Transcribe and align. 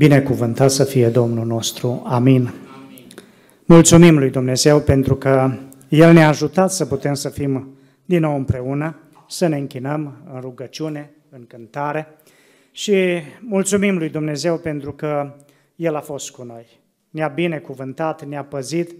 Binecuvântat 0.00 0.70
să 0.70 0.84
fie 0.84 1.08
Domnul 1.08 1.46
nostru. 1.46 2.02
Amin. 2.06 2.52
Mulțumim 3.64 4.18
lui 4.18 4.30
Dumnezeu 4.30 4.80
pentru 4.80 5.16
că 5.16 5.52
El 5.88 6.12
ne-a 6.12 6.28
ajutat 6.28 6.70
să 6.70 6.86
putem 6.86 7.14
să 7.14 7.28
fim 7.28 7.78
din 8.04 8.20
nou 8.20 8.36
împreună, 8.36 8.96
să 9.28 9.46
ne 9.46 9.56
închinăm 9.56 10.16
în 10.34 10.40
rugăciune, 10.40 11.10
în 11.30 11.46
cântare 11.46 12.08
și 12.70 12.94
mulțumim 13.40 13.98
lui 13.98 14.08
Dumnezeu 14.08 14.58
pentru 14.58 14.92
că 14.92 15.36
El 15.76 15.94
a 15.94 16.00
fost 16.00 16.30
cu 16.30 16.42
noi. 16.42 16.80
Ne-a 17.10 17.28
binecuvântat, 17.28 18.24
ne-a 18.24 18.44
păzit. 18.44 18.94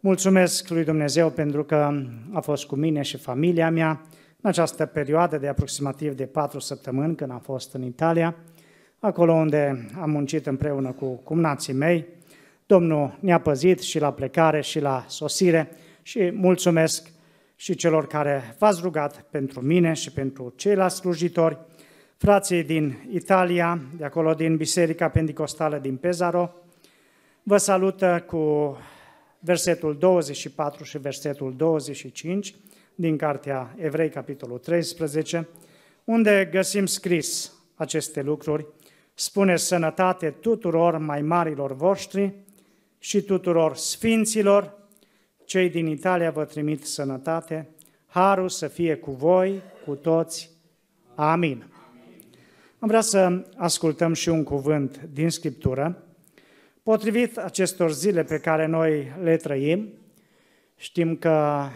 Mulțumesc 0.00 0.68
lui 0.68 0.84
Dumnezeu 0.84 1.30
pentru 1.30 1.64
că 1.64 1.92
a 2.32 2.40
fost 2.40 2.64
cu 2.64 2.74
mine 2.74 3.02
și 3.02 3.16
familia 3.16 3.70
mea 3.70 4.00
în 4.40 4.50
această 4.50 4.86
perioadă 4.86 5.38
de 5.38 5.48
aproximativ 5.48 6.14
de 6.14 6.24
patru 6.24 6.58
săptămâni 6.58 7.14
când 7.14 7.30
am 7.30 7.40
fost 7.40 7.74
în 7.74 7.82
Italia 7.82 8.36
acolo 9.04 9.32
unde 9.32 9.86
am 10.00 10.10
muncit 10.10 10.46
împreună 10.46 10.92
cu 10.92 11.06
cumnații 11.06 11.72
mei. 11.72 12.06
Domnul 12.66 13.18
ne-a 13.20 13.40
păzit 13.40 13.80
și 13.80 13.98
la 13.98 14.12
plecare 14.12 14.60
și 14.60 14.80
la 14.80 15.04
sosire 15.08 15.70
și 16.02 16.30
mulțumesc 16.34 17.10
și 17.56 17.74
celor 17.74 18.06
care 18.06 18.54
v-ați 18.58 18.80
rugat 18.82 19.26
pentru 19.30 19.60
mine 19.60 19.92
și 19.92 20.12
pentru 20.12 20.52
ceilalți 20.56 20.96
slujitori, 20.96 21.58
frații 22.16 22.62
din 22.62 23.08
Italia, 23.10 23.80
de 23.96 24.04
acolo 24.04 24.34
din 24.34 24.56
Biserica 24.56 25.08
Pentecostală 25.08 25.78
din 25.78 25.96
Pesaro. 25.96 26.54
Vă 27.42 27.56
salută 27.56 28.24
cu 28.26 28.76
versetul 29.38 29.96
24 29.98 30.84
și 30.84 30.98
versetul 30.98 31.54
25 31.56 32.54
din 32.94 33.16
Cartea 33.16 33.74
Evrei, 33.76 34.08
capitolul 34.08 34.58
13, 34.58 35.48
unde 36.04 36.48
găsim 36.52 36.86
scris 36.86 37.52
aceste 37.74 38.22
lucruri 38.22 38.66
spune 39.14 39.56
sănătate 39.56 40.30
tuturor 40.30 40.98
mai 40.98 41.22
marilor 41.22 41.76
voștri 41.76 42.34
și 42.98 43.22
tuturor 43.22 43.76
sfinților. 43.76 44.72
Cei 45.44 45.70
din 45.70 45.86
Italia 45.86 46.30
vă 46.30 46.44
trimit 46.44 46.84
sănătate. 46.84 47.68
Harul 48.06 48.48
să 48.48 48.68
fie 48.68 48.96
cu 48.96 49.10
voi, 49.10 49.62
cu 49.84 49.94
toți. 49.94 50.50
Amin. 51.14 51.64
Am 52.78 52.88
vrea 52.88 53.00
să 53.00 53.44
ascultăm 53.56 54.12
și 54.12 54.28
un 54.28 54.44
cuvânt 54.44 55.00
din 55.12 55.30
Scriptură. 55.30 56.02
Potrivit 56.82 57.38
acestor 57.38 57.92
zile 57.92 58.24
pe 58.24 58.38
care 58.38 58.66
noi 58.66 59.12
le 59.22 59.36
trăim, 59.36 59.88
știm 60.76 61.16
că 61.16 61.66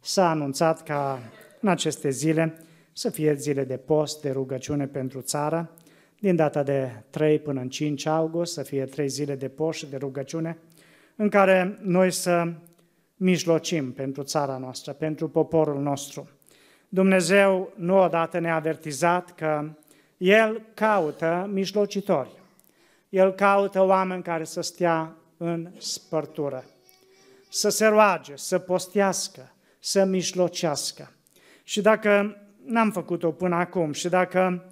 s-a 0.00 0.30
anunțat 0.30 0.82
ca 0.82 1.18
în 1.60 1.68
aceste 1.68 2.10
zile 2.10 2.64
să 2.92 3.10
fie 3.10 3.34
zile 3.34 3.64
de 3.64 3.76
post, 3.76 4.22
de 4.22 4.30
rugăciune 4.30 4.86
pentru 4.86 5.20
țară, 5.20 5.74
din 6.22 6.36
data 6.36 6.62
de 6.62 7.02
3 7.10 7.38
până 7.38 7.60
în 7.60 7.68
5 7.68 8.06
august, 8.06 8.52
să 8.52 8.62
fie 8.62 8.84
trei 8.84 9.08
zile 9.08 9.34
de 9.34 9.48
poș 9.48 9.76
și 9.76 9.86
de 9.86 9.96
rugăciune, 9.96 10.58
în 11.16 11.28
care 11.28 11.78
noi 11.80 12.10
să 12.10 12.52
mijlocim 13.16 13.92
pentru 13.92 14.22
țara 14.22 14.56
noastră, 14.56 14.92
pentru 14.92 15.28
poporul 15.28 15.80
nostru. 15.80 16.28
Dumnezeu 16.88 17.72
nu 17.76 18.02
odată 18.02 18.38
ne-a 18.38 18.54
avertizat 18.54 19.34
că 19.34 19.70
El 20.16 20.62
caută 20.74 21.50
mijlocitori. 21.52 22.30
El 23.08 23.32
caută 23.32 23.82
oameni 23.82 24.22
care 24.22 24.44
să 24.44 24.60
stea 24.60 25.16
în 25.36 25.70
spărtură, 25.78 26.64
să 27.48 27.68
se 27.68 27.86
roage, 27.86 28.32
să 28.36 28.58
postească, 28.58 29.52
să 29.78 30.04
mijlocească. 30.04 31.12
Și 31.62 31.80
dacă 31.80 32.36
n-am 32.64 32.90
făcut-o 32.90 33.30
până 33.30 33.54
acum 33.54 33.92
și 33.92 34.08
dacă 34.08 34.71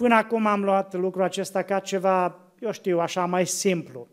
Până 0.00 0.14
acum 0.14 0.46
am 0.46 0.64
luat 0.64 0.94
lucrul 0.94 1.22
acesta 1.22 1.62
ca 1.62 1.78
ceva, 1.78 2.38
eu 2.58 2.72
știu, 2.72 2.98
așa 2.98 3.26
mai 3.26 3.46
simplu. 3.46 4.08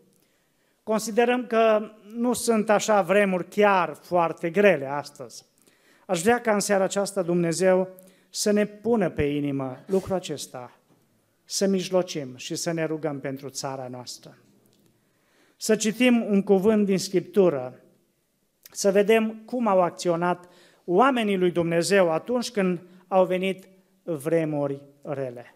Considerăm 0.82 1.46
că 1.46 1.90
nu 2.16 2.32
sunt 2.32 2.70
așa 2.70 3.02
vremuri 3.02 3.48
chiar 3.48 3.94
foarte 3.94 4.50
grele 4.50 4.86
astăzi. 4.86 5.44
Aș 6.06 6.22
vrea 6.22 6.40
ca 6.40 6.52
în 6.52 6.60
seara 6.60 6.84
aceasta 6.84 7.22
Dumnezeu 7.22 7.88
să 8.30 8.50
ne 8.50 8.66
pună 8.66 9.10
pe 9.10 9.22
inimă 9.22 9.76
lucrul 9.86 10.14
acesta, 10.14 10.78
să 11.44 11.66
mijlocim 11.66 12.36
și 12.36 12.54
să 12.54 12.72
ne 12.72 12.84
rugăm 12.84 13.20
pentru 13.20 13.48
țara 13.48 13.88
noastră. 13.90 14.38
Să 15.56 15.76
citim 15.76 16.24
un 16.30 16.42
cuvânt 16.42 16.86
din 16.86 16.98
Scriptură, 16.98 17.80
să 18.70 18.90
vedem 18.90 19.42
cum 19.44 19.66
au 19.66 19.82
acționat 19.82 20.48
oamenii 20.84 21.36
lui 21.36 21.50
Dumnezeu 21.50 22.10
atunci 22.10 22.50
când 22.50 22.80
au 23.06 23.24
venit 23.24 23.68
vremuri 24.02 24.82
rele. 25.02 25.52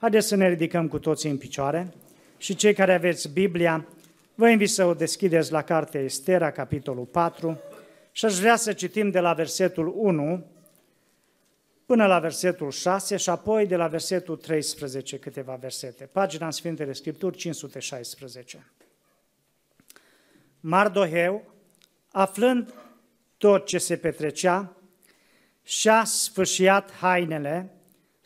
Haideți 0.00 0.26
să 0.26 0.36
ne 0.36 0.48
ridicăm 0.48 0.88
cu 0.88 0.98
toții 0.98 1.30
în 1.30 1.38
picioare 1.38 1.94
și 2.36 2.54
cei 2.54 2.74
care 2.74 2.94
aveți 2.94 3.28
Biblia, 3.28 3.86
vă 4.34 4.48
invit 4.48 4.70
să 4.70 4.84
o 4.84 4.94
deschideți 4.94 5.52
la 5.52 5.62
cartea 5.62 6.00
Estera, 6.00 6.50
capitolul 6.50 7.04
4, 7.04 7.60
și 8.12 8.24
aș 8.24 8.38
vrea 8.38 8.56
să 8.56 8.72
citim 8.72 9.10
de 9.10 9.20
la 9.20 9.32
versetul 9.32 9.92
1 9.96 10.46
până 11.86 12.06
la 12.06 12.18
versetul 12.18 12.70
6 12.70 13.16
și 13.16 13.30
apoi 13.30 13.66
de 13.66 13.76
la 13.76 13.86
versetul 13.86 14.36
13 14.36 15.18
câteva 15.18 15.54
versete. 15.54 16.04
Pagina 16.04 16.46
în 16.46 16.52
Sfintele 16.52 16.92
Scripturi 16.92 17.36
516. 17.36 18.72
Mardoheu, 20.60 21.54
aflând 22.10 22.74
tot 23.38 23.66
ce 23.66 23.78
se 23.78 23.96
petrecea, 23.96 24.76
și-a 25.62 26.04
sfâșiat 26.04 26.92
hainele 26.92 27.72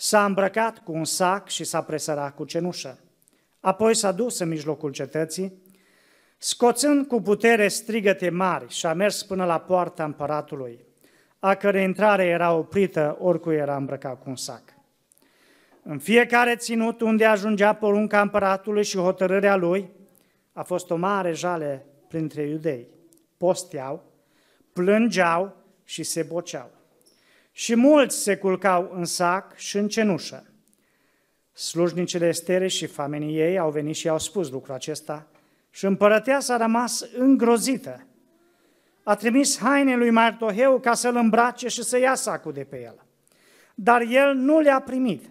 S-a 0.04 0.24
îmbrăcat 0.24 0.78
cu 0.78 0.92
un 0.92 1.04
sac 1.04 1.48
și 1.48 1.64
s-a 1.64 1.82
presărat 1.82 2.34
cu 2.34 2.44
cenușă. 2.44 2.98
Apoi 3.60 3.94
s-a 3.94 4.12
dus 4.12 4.38
în 4.38 4.48
mijlocul 4.48 4.92
cetății, 4.92 5.62
scoțând 6.38 7.06
cu 7.06 7.20
putere 7.20 7.68
strigăte 7.68 8.30
mari 8.30 8.68
și 8.68 8.86
a 8.86 8.92
mers 8.92 9.22
până 9.22 9.44
la 9.44 9.58
poarta 9.58 10.04
împăratului, 10.04 10.84
a 11.38 11.54
cărei 11.54 11.84
intrare 11.84 12.24
era 12.24 12.52
oprită 12.52 13.16
oricui 13.20 13.54
era 13.54 13.76
îmbrăcat 13.76 14.22
cu 14.22 14.30
un 14.30 14.36
sac. 14.36 14.62
În 15.82 15.98
fiecare 15.98 16.56
ținut 16.56 17.00
unde 17.00 17.24
ajungea 17.24 17.72
porunca 17.72 18.20
împăratului 18.20 18.84
și 18.84 18.98
hotărârea 18.98 19.56
lui, 19.56 19.90
a 20.52 20.62
fost 20.62 20.90
o 20.90 20.96
mare 20.96 21.32
jale 21.32 21.86
printre 22.08 22.42
iudei. 22.42 22.88
Posteau, 23.36 24.04
plângeau 24.72 25.56
și 25.84 26.02
se 26.02 26.22
boceau. 26.22 26.70
Și 27.52 27.74
mulți 27.74 28.22
se 28.22 28.36
culcau 28.36 28.90
în 28.94 29.04
sac 29.04 29.56
și 29.56 29.76
în 29.76 29.88
cenușă. 29.88 30.46
Slujnicele 31.52 32.28
Estere 32.28 32.66
și 32.66 32.86
famenii 32.86 33.38
ei 33.38 33.58
au 33.58 33.70
venit 33.70 33.94
și 33.94 34.08
au 34.08 34.18
spus 34.18 34.50
lucrul 34.50 34.74
acesta 34.74 35.26
și 35.70 35.84
împărăteasa 35.84 36.54
a 36.54 36.56
rămas 36.56 37.04
îngrozită. 37.18 38.06
A 39.02 39.14
trimis 39.14 39.58
haine 39.58 39.96
lui 39.96 40.10
Martoheu 40.10 40.78
ca 40.78 40.94
să-l 40.94 41.16
îmbrace 41.16 41.68
și 41.68 41.82
să 41.82 41.98
ia 41.98 42.14
sacul 42.14 42.52
de 42.52 42.64
pe 42.64 42.82
el. 42.82 43.06
Dar 43.74 44.00
el 44.00 44.34
nu 44.34 44.60
le-a 44.60 44.80
primit. 44.80 45.30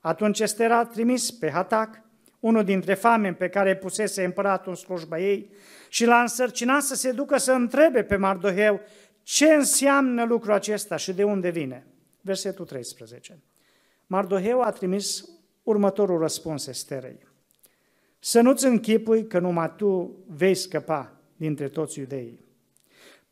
Atunci 0.00 0.40
Ester 0.40 0.72
a 0.72 0.84
trimis 0.84 1.30
pe 1.30 1.50
Hatac, 1.50 2.00
unul 2.40 2.64
dintre 2.64 2.94
fameni 2.94 3.34
pe 3.34 3.48
care 3.48 3.76
pusese 3.76 4.24
împăratul 4.24 4.70
în 4.70 4.76
slujba 4.76 5.18
ei, 5.18 5.50
și 5.88 6.04
l-a 6.04 6.20
însărcinat 6.20 6.82
să 6.82 6.94
se 6.94 7.12
ducă 7.12 7.36
să 7.36 7.52
întrebe 7.52 8.02
pe 8.02 8.16
Mardoheu 8.16 8.80
ce 9.26 9.46
înseamnă 9.46 10.24
lucrul 10.24 10.52
acesta 10.52 10.96
și 10.96 11.12
de 11.12 11.24
unde 11.24 11.50
vine? 11.50 11.86
Versetul 12.20 12.64
13. 12.64 13.38
Mardoheu 14.06 14.60
a 14.60 14.70
trimis 14.70 15.28
următorul 15.62 16.18
răspuns 16.18 16.66
Esterei. 16.66 17.26
Să 18.18 18.40
nu-ți 18.40 18.66
închipui 18.66 19.26
că 19.26 19.38
numai 19.38 19.74
tu 19.76 20.16
vei 20.26 20.54
scăpa 20.54 21.20
dintre 21.36 21.68
toți 21.68 21.98
iudeii, 21.98 22.44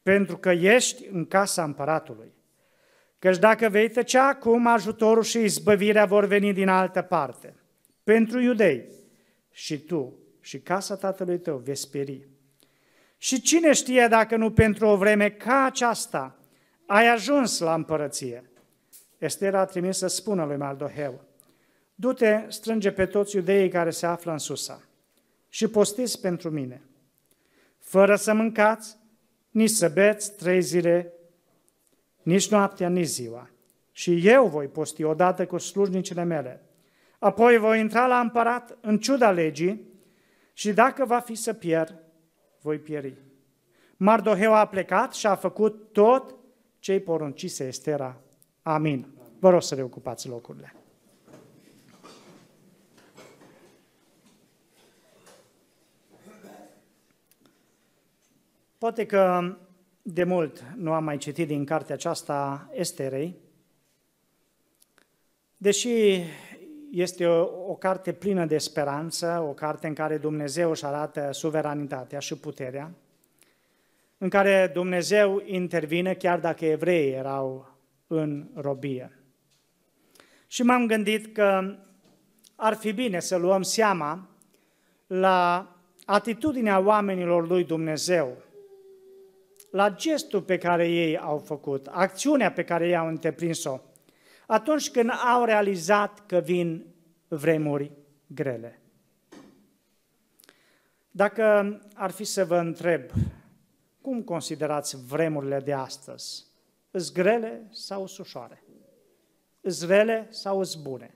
pentru 0.03 0.37
că 0.37 0.51
ești 0.51 1.07
în 1.07 1.27
casa 1.27 1.65
împăratului. 1.65 2.33
Căci 3.19 3.39
dacă 3.39 3.69
vei 3.69 3.91
tăcea 3.91 4.29
acum, 4.29 4.67
ajutorul 4.67 5.23
și 5.23 5.39
izbăvirea 5.39 6.05
vor 6.05 6.25
veni 6.25 6.53
din 6.53 6.69
altă 6.69 7.03
parte. 7.03 7.55
Pentru 8.05 8.41
iudei 8.41 8.89
și 9.51 9.79
tu 9.79 10.19
și 10.41 10.61
casa 10.61 10.97
tatălui 10.97 11.39
tău 11.39 11.57
veți 11.57 11.91
pieri. 11.91 12.29
Și 13.19 13.41
cine 13.41 13.73
știe 13.73 14.07
dacă 14.11 14.37
nu 14.37 14.51
pentru 14.51 14.87
o 14.87 14.97
vreme 14.97 15.31
ca 15.31 15.65
aceasta 15.65 16.39
ai 16.87 17.09
ajuns 17.09 17.59
la 17.59 17.75
împărăție? 17.75 18.51
Estera 19.19 19.61
a 19.61 19.65
trimis 19.65 19.97
să 19.97 20.07
spună 20.07 20.45
lui 20.45 20.57
Mardoheu, 20.57 21.25
du-te, 21.95 22.45
strânge 22.49 22.91
pe 22.93 23.07
toți 23.07 23.37
iudeii 23.37 23.69
care 23.69 23.91
se 23.91 24.07
află 24.07 24.33
în 24.33 24.39
Susa 24.39 24.83
și 25.49 25.69
postiți 25.69 26.21
pentru 26.21 26.51
mine, 26.51 26.83
fără 27.79 28.17
să 28.17 28.33
mâncați, 28.33 28.97
nici 29.51 29.71
să 29.71 29.89
beți 29.89 30.37
trei 30.37 30.63
zile, 30.63 31.13
nici 32.23 32.51
noaptea, 32.51 32.89
nici 32.89 33.07
ziua. 33.07 33.51
Și 33.93 34.29
eu 34.29 34.47
voi 34.47 34.67
posti 34.67 35.03
odată 35.03 35.47
cu 35.47 35.59
slujnicile 35.59 36.23
mele. 36.25 36.63
Apoi 37.19 37.57
voi 37.57 37.81
intra 37.81 38.07
la 38.07 38.21
împărat 38.21 38.79
în 38.81 38.99
ciuda 38.99 39.31
legii 39.31 39.89
și 40.53 40.73
dacă 40.73 41.05
va 41.05 41.21
fi 41.21 41.35
să 41.35 41.53
pierd, 41.53 42.04
voi 42.65 42.79
pieri. 42.79 43.15
Mardoheu 43.97 44.55
a 44.55 44.67
plecat 44.67 45.15
și 45.15 45.27
a 45.27 45.35
făcut 45.35 45.93
tot 45.93 46.35
ce-i 46.79 47.01
poruncise 47.01 47.67
Estera. 47.67 48.21
Amin. 48.63 49.07
Vă 49.39 49.51
rog 49.51 49.63
să 49.63 49.75
reocupați 49.75 50.29
locurile. 50.29 50.75
Poate 58.79 59.07
că 59.07 59.57
de 60.03 60.25
mult 60.25 60.65
nu 60.77 60.93
am 60.93 61.05
mai 61.05 61.19
citit 61.19 61.47
din 61.47 61.65
cartea 61.65 61.95
aceasta 61.95 62.69
Esterei, 62.73 63.37
deși 65.57 66.23
este 66.95 67.27
o, 67.27 67.43
o 67.71 67.75
carte 67.75 68.13
plină 68.13 68.47
de 68.47 68.59
speranță, 68.59 69.45
o 69.49 69.53
carte 69.53 69.87
în 69.87 69.95
care 69.95 70.19
Dumnezeu 70.19 70.71
își 70.71 70.85
arată 70.85 71.29
suveranitatea 71.33 72.19
și 72.19 72.37
puterea, 72.37 72.91
în 74.19 74.29
care 74.29 74.71
Dumnezeu 74.73 75.43
intervine 75.45 76.15
chiar 76.15 76.41
dacă 76.41 76.65
evreii 76.65 77.13
erau 77.13 77.77
în 78.07 78.49
robie. 78.55 79.19
Și 80.47 80.63
m-am 80.63 80.87
gândit 80.87 81.35
că 81.35 81.77
ar 82.57 82.75
fi 82.75 82.93
bine 82.93 83.21
să 83.21 83.37
luăm 83.37 83.63
seama 83.63 84.29
la 85.07 85.69
atitudinea 86.05 86.79
oamenilor 86.79 87.49
lui 87.49 87.65
Dumnezeu, 87.65 88.37
la 89.71 89.91
gestul 89.91 90.43
pe 90.43 90.59
care 90.59 90.89
ei 90.89 91.19
au 91.19 91.39
făcut, 91.39 91.87
acțiunea 91.91 92.53
pe 92.53 92.65
care 92.65 92.87
ei 92.87 92.97
au 92.97 93.07
întreprins-o, 93.07 93.81
atunci 94.47 94.91
când 94.91 95.11
au 95.35 95.45
realizat 95.45 96.27
că 96.27 96.39
vin 96.39 96.87
vremuri 97.29 97.93
grele. 98.27 98.79
Dacă 101.11 101.79
ar 101.95 102.11
fi 102.11 102.25
să 102.25 102.45
vă 102.45 102.57
întreb, 102.57 103.11
cum 104.01 104.23
considerați 104.23 105.07
vremurile 105.07 105.61
de 105.61 105.73
astăzi? 105.73 106.47
Îs 106.91 107.13
grele 107.13 107.67
sau 107.71 108.03
ușoare? 108.19 108.63
Îs 109.61 109.87
rele 109.87 110.27
sau 110.31 110.59
îs 110.59 110.75
bune? 110.75 111.15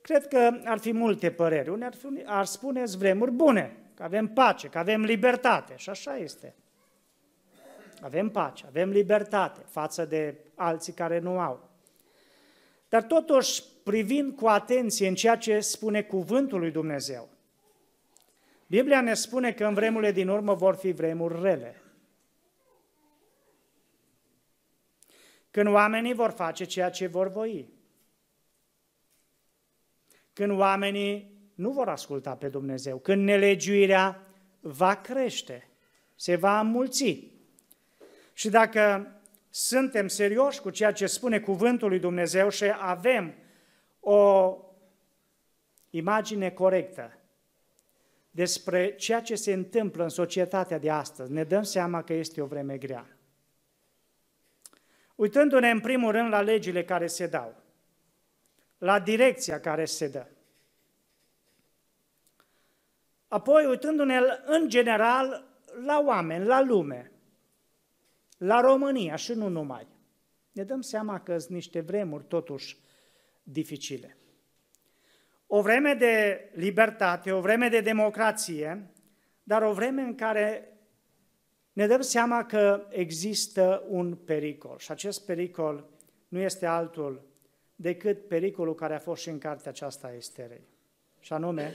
Cred 0.00 0.28
că 0.28 0.60
ar 0.64 0.78
fi 0.78 0.92
multe 0.92 1.30
păreri. 1.30 1.68
Unii 1.68 1.84
ar, 1.84 1.94
fi, 1.94 2.06
ar 2.24 2.44
spune 2.44 2.84
vremuri 2.84 3.30
bune, 3.30 3.76
că 3.94 4.02
avem 4.02 4.26
pace, 4.26 4.68
că 4.68 4.78
avem 4.78 5.02
libertate 5.04 5.74
și 5.76 5.90
așa 5.90 6.16
este. 6.16 6.54
Avem 8.00 8.28
pace, 8.28 8.66
avem 8.66 8.90
libertate 8.90 9.60
față 9.68 10.04
de 10.04 10.36
alții 10.54 10.92
care 10.92 11.18
nu 11.18 11.38
au. 11.38 11.70
Dar 12.92 13.02
totuși, 13.02 13.62
privind 13.84 14.36
cu 14.36 14.46
atenție 14.46 15.08
în 15.08 15.14
ceea 15.14 15.36
ce 15.36 15.60
spune 15.60 16.02
cuvântul 16.02 16.58
lui 16.58 16.70
Dumnezeu, 16.70 17.28
Biblia 18.66 19.00
ne 19.00 19.14
spune 19.14 19.52
că 19.52 19.64
în 19.66 19.74
vremurile 19.74 20.12
din 20.12 20.28
urmă 20.28 20.54
vor 20.54 20.74
fi 20.74 20.92
vremuri 20.92 21.42
rele. 21.42 21.82
Când 25.50 25.68
oamenii 25.68 26.14
vor 26.14 26.30
face 26.30 26.64
ceea 26.64 26.90
ce 26.90 27.06
vor 27.06 27.28
voi. 27.28 27.68
Când 30.32 30.50
oamenii 30.50 31.32
nu 31.54 31.70
vor 31.70 31.88
asculta 31.88 32.36
pe 32.36 32.48
Dumnezeu, 32.48 32.98
când 32.98 33.22
nelegiuirea 33.22 34.26
va 34.60 34.94
crește, 34.94 35.68
se 36.14 36.36
va 36.36 36.60
înmulți. 36.60 37.30
Și 38.32 38.48
dacă 38.48 39.12
suntem 39.54 40.08
serioși 40.08 40.60
cu 40.60 40.70
ceea 40.70 40.92
ce 40.92 41.06
spune 41.06 41.40
cuvântul 41.40 41.88
lui 41.88 41.98
Dumnezeu 41.98 42.48
și 42.48 42.64
avem 42.78 43.34
o 44.00 44.56
imagine 45.90 46.50
corectă 46.50 47.18
despre 48.30 48.94
ceea 48.94 49.20
ce 49.20 49.34
se 49.34 49.52
întâmplă 49.52 50.02
în 50.02 50.08
societatea 50.08 50.78
de 50.78 50.90
astăzi, 50.90 51.32
ne 51.32 51.44
dăm 51.44 51.62
seama 51.62 52.02
că 52.02 52.12
este 52.12 52.40
o 52.40 52.46
vreme 52.46 52.78
grea. 52.78 53.06
Uitându-ne 55.14 55.70
în 55.70 55.80
primul 55.80 56.12
rând 56.12 56.30
la 56.30 56.40
legile 56.40 56.84
care 56.84 57.06
se 57.06 57.26
dau, 57.26 57.56
la 58.78 59.00
direcția 59.00 59.60
care 59.60 59.84
se 59.84 60.08
dă. 60.08 60.26
Apoi, 63.28 63.66
uitându-ne 63.66 64.20
în 64.44 64.68
general 64.68 65.44
la 65.84 66.02
oameni, 66.04 66.44
la 66.44 66.60
lume, 66.60 67.11
la 68.42 68.60
România 68.60 69.16
și 69.16 69.32
nu 69.32 69.48
numai, 69.48 69.86
ne 70.52 70.64
dăm 70.64 70.80
seama 70.80 71.20
că 71.20 71.38
sunt 71.38 71.52
niște 71.52 71.80
vremuri 71.80 72.24
totuși 72.24 72.76
dificile. 73.42 74.16
O 75.46 75.62
vreme 75.62 75.94
de 75.94 76.48
libertate, 76.54 77.32
o 77.32 77.40
vreme 77.40 77.68
de 77.68 77.80
democrație, 77.80 78.90
dar 79.42 79.62
o 79.62 79.72
vreme 79.72 80.02
în 80.02 80.14
care 80.14 80.78
ne 81.72 81.86
dăm 81.86 82.00
seama 82.00 82.44
că 82.44 82.86
există 82.88 83.84
un 83.88 84.14
pericol 84.14 84.78
și 84.78 84.90
acest 84.90 85.24
pericol 85.24 85.88
nu 86.28 86.38
este 86.38 86.66
altul 86.66 87.26
decât 87.74 88.28
pericolul 88.28 88.74
care 88.74 88.94
a 88.94 88.98
fost 88.98 89.22
și 89.22 89.28
în 89.28 89.38
cartea 89.38 89.70
aceasta 89.70 90.06
a 90.06 90.14
Esterei, 90.14 90.68
și 91.20 91.32
anume 91.32 91.74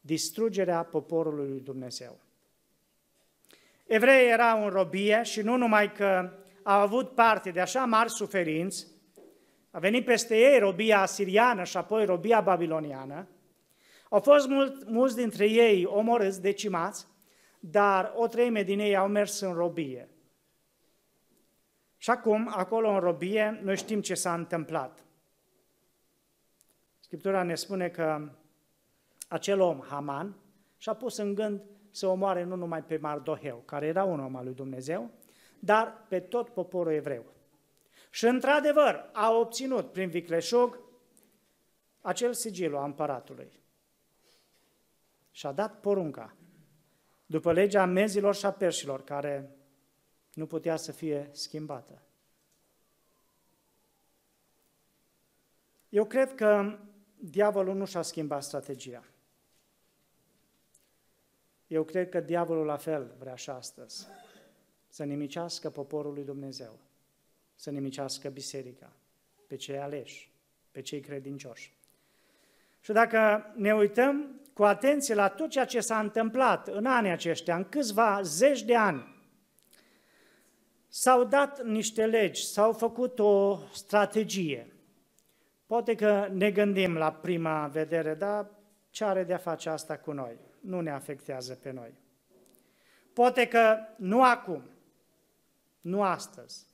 distrugerea 0.00 0.82
poporului 0.82 1.48
lui 1.48 1.60
Dumnezeu. 1.60 2.26
Evreii 3.88 4.30
erau 4.30 4.64
în 4.64 4.70
robie 4.70 5.22
și 5.22 5.40
nu 5.40 5.56
numai 5.56 5.92
că 5.92 6.32
au 6.62 6.80
avut 6.80 7.14
parte 7.14 7.50
de 7.50 7.60
așa 7.60 7.84
mari 7.84 8.10
suferinți, 8.10 8.86
a 9.70 9.78
venit 9.78 10.04
peste 10.04 10.36
ei 10.36 10.58
robia 10.58 11.00
asiriană 11.00 11.64
și 11.64 11.76
apoi 11.76 12.04
robia 12.04 12.40
babiloniană, 12.40 13.28
au 14.10 14.20
fost 14.20 14.48
mult, 14.48 14.88
mulți 14.88 15.16
dintre 15.16 15.46
ei 15.46 15.84
omorâți, 15.84 16.40
decimați, 16.40 17.06
dar 17.60 18.12
o 18.14 18.26
treime 18.26 18.62
din 18.62 18.78
ei 18.78 18.96
au 18.96 19.08
mers 19.08 19.40
în 19.40 19.52
robie. 19.52 20.08
Și 21.96 22.10
acum, 22.10 22.50
acolo 22.54 22.90
în 22.90 23.00
robie, 23.00 23.60
noi 23.62 23.76
știm 23.76 24.00
ce 24.00 24.14
s-a 24.14 24.34
întâmplat. 24.34 25.04
Scriptura 26.98 27.42
ne 27.42 27.54
spune 27.54 27.88
că 27.88 28.32
acel 29.28 29.60
om, 29.60 29.80
Haman, 29.88 30.36
și-a 30.76 30.94
pus 30.94 31.16
în 31.16 31.34
gând 31.34 31.62
să 31.90 32.06
omoare 32.06 32.42
nu 32.42 32.56
numai 32.56 32.82
pe 32.82 32.96
Mardoheu, 32.96 33.62
care 33.64 33.86
era 33.86 34.04
un 34.04 34.20
om 34.20 34.36
al 34.36 34.44
lui 34.44 34.54
Dumnezeu, 34.54 35.10
dar 35.58 36.04
pe 36.08 36.20
tot 36.20 36.48
poporul 36.48 36.92
evreu. 36.92 37.24
Și 38.10 38.26
într-adevăr 38.26 39.10
a 39.12 39.32
obținut 39.32 39.92
prin 39.92 40.08
vicleșug 40.08 40.80
acel 42.00 42.32
sigil 42.32 42.76
a 42.76 42.84
împăratului. 42.84 43.52
Și 45.30 45.46
a 45.46 45.52
dat 45.52 45.80
porunca, 45.80 46.36
după 47.26 47.52
legea 47.52 47.84
mezilor 47.84 48.34
și 48.34 48.46
a 48.46 48.52
perșilor, 48.52 49.04
care 49.04 49.56
nu 50.34 50.46
putea 50.46 50.76
să 50.76 50.92
fie 50.92 51.28
schimbată. 51.32 52.02
Eu 55.88 56.04
cred 56.04 56.34
că 56.34 56.78
diavolul 57.16 57.74
nu 57.74 57.84
și-a 57.84 58.02
schimbat 58.02 58.42
strategia. 58.42 59.04
Eu 61.68 61.84
cred 61.84 62.08
că 62.08 62.20
diavolul 62.20 62.66
la 62.66 62.76
fel 62.76 63.14
vrea 63.18 63.34
și 63.34 63.50
astăzi. 63.50 64.06
Să 64.88 65.04
nimicească 65.04 65.70
poporul 65.70 66.12
lui 66.12 66.24
Dumnezeu, 66.24 66.78
să 67.54 67.70
nimicească 67.70 68.28
biserica, 68.28 68.92
pe 69.46 69.56
cei 69.56 69.78
aleși, 69.78 70.32
pe 70.70 70.80
cei 70.80 71.00
credincioși. 71.00 71.76
Și 72.80 72.92
dacă 72.92 73.52
ne 73.56 73.74
uităm 73.74 74.40
cu 74.52 74.64
atenție 74.64 75.14
la 75.14 75.28
tot 75.28 75.50
ceea 75.50 75.64
ce 75.64 75.80
s-a 75.80 76.00
întâmplat 76.00 76.68
în 76.68 76.86
anii 76.86 77.10
aceștia, 77.10 77.56
în 77.56 77.68
câțiva 77.68 78.22
zeci 78.22 78.62
de 78.62 78.76
ani, 78.76 79.16
s-au 80.88 81.24
dat 81.24 81.64
niște 81.64 82.06
legi, 82.06 82.46
s-au 82.46 82.72
făcut 82.72 83.18
o 83.18 83.58
strategie. 83.72 84.72
Poate 85.66 85.94
că 85.94 86.28
ne 86.32 86.50
gândim 86.50 86.96
la 86.96 87.12
prima 87.12 87.66
vedere, 87.66 88.14
dar 88.14 88.50
ce 88.90 89.04
are 89.04 89.24
de 89.24 89.34
a 89.34 89.38
face 89.38 89.68
asta 89.68 89.96
cu 89.96 90.12
noi? 90.12 90.38
Nu 90.60 90.80
ne 90.80 90.90
afectează 90.90 91.54
pe 91.54 91.70
noi. 91.70 91.94
Poate 93.12 93.48
că 93.48 93.76
nu 93.96 94.24
acum, 94.24 94.62
nu 95.80 96.02
astăzi, 96.02 96.66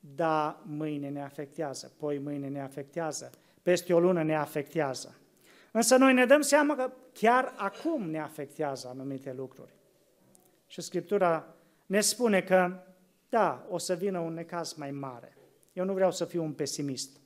dar 0.00 0.58
mâine 0.62 1.08
ne 1.08 1.22
afectează, 1.22 1.92
poi 1.98 2.18
mâine 2.18 2.48
ne 2.48 2.60
afectează, 2.60 3.30
peste 3.62 3.94
o 3.94 4.00
lună 4.00 4.22
ne 4.22 4.36
afectează. 4.36 5.16
Însă 5.70 5.96
noi 5.96 6.12
ne 6.12 6.26
dăm 6.26 6.40
seama 6.40 6.74
că 6.74 6.92
chiar 7.12 7.54
acum 7.56 8.10
ne 8.10 8.20
afectează 8.20 8.88
anumite 8.88 9.32
lucruri. 9.32 9.72
Și 10.66 10.80
Scriptura 10.80 11.54
ne 11.86 12.00
spune 12.00 12.42
că, 12.42 12.82
da, 13.28 13.66
o 13.68 13.78
să 13.78 13.94
vină 13.94 14.18
un 14.18 14.34
necaz 14.34 14.72
mai 14.72 14.90
mare. 14.90 15.36
Eu 15.72 15.84
nu 15.84 15.92
vreau 15.92 16.12
să 16.12 16.24
fiu 16.24 16.42
un 16.42 16.52
pesimist. 16.52 17.20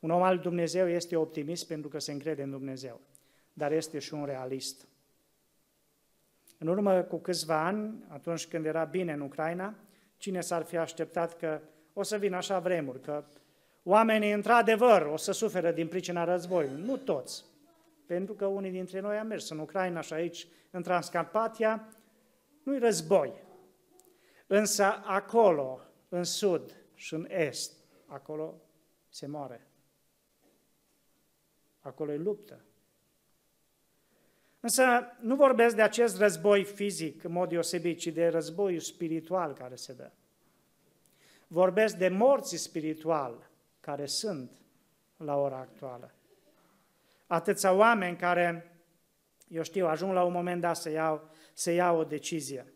Un 0.00 0.10
om 0.10 0.22
al 0.22 0.38
Dumnezeu 0.38 0.88
este 0.88 1.16
optimist 1.16 1.66
pentru 1.66 1.88
că 1.88 1.98
se 1.98 2.12
încrede 2.12 2.42
în 2.42 2.50
Dumnezeu 2.50 3.00
dar 3.52 3.72
este 3.72 3.98
și 3.98 4.14
un 4.14 4.24
realist. 4.24 4.88
În 6.58 6.66
urmă 6.66 7.02
cu 7.02 7.16
câțiva 7.16 7.64
ani, 7.64 8.04
atunci 8.08 8.46
când 8.46 8.66
era 8.66 8.84
bine 8.84 9.12
în 9.12 9.20
Ucraina, 9.20 9.74
cine 10.16 10.40
s-ar 10.40 10.62
fi 10.62 10.76
așteptat 10.76 11.36
că 11.36 11.60
o 11.92 12.02
să 12.02 12.16
vină 12.16 12.36
așa 12.36 12.58
vremuri, 12.58 13.00
că 13.00 13.24
oamenii 13.82 14.32
într-adevăr 14.32 15.02
o 15.02 15.16
să 15.16 15.32
suferă 15.32 15.72
din 15.72 15.88
pricina 15.88 16.24
războiului. 16.24 16.82
Nu 16.82 16.96
toți, 16.96 17.44
pentru 18.06 18.34
că 18.34 18.46
unii 18.46 18.70
dintre 18.70 19.00
noi 19.00 19.16
am 19.16 19.26
mers 19.26 19.50
în 19.50 19.58
Ucraina 19.58 20.00
și 20.00 20.12
aici, 20.12 20.46
în 20.70 20.82
Transcarpatia, 20.82 21.88
nu-i 22.62 22.78
război. 22.78 23.32
Însă 24.46 24.84
acolo, 25.04 25.80
în 26.08 26.24
sud 26.24 26.76
și 26.94 27.14
în 27.14 27.26
est, 27.28 27.72
acolo 28.06 28.60
se 29.08 29.26
moare. 29.26 29.66
Acolo 31.80 32.12
e 32.12 32.16
luptă. 32.16 32.64
Însă 34.60 34.82
nu 35.20 35.34
vorbesc 35.34 35.76
de 35.76 35.82
acest 35.82 36.18
război 36.18 36.64
fizic 36.64 37.24
în 37.24 37.32
mod 37.32 37.48
deosebit, 37.48 37.98
ci 37.98 38.06
de 38.06 38.28
războiul 38.28 38.80
spiritual 38.80 39.52
care 39.52 39.74
se 39.74 39.92
dă. 39.92 40.10
Vorbesc 41.46 41.96
de 41.96 42.08
morții 42.08 42.58
spiritual 42.58 43.50
care 43.80 44.06
sunt 44.06 44.50
la 45.16 45.36
ora 45.36 45.58
actuală. 45.58 46.14
Atâția 47.26 47.72
oameni 47.72 48.16
care, 48.16 48.76
eu 49.48 49.62
știu, 49.62 49.86
ajung 49.86 50.12
la 50.12 50.22
un 50.22 50.32
moment 50.32 50.60
dat 50.60 50.76
să 50.76 50.90
iau, 50.90 51.30
să 51.52 51.70
iau 51.70 51.98
o 51.98 52.04
decizie. 52.04 52.72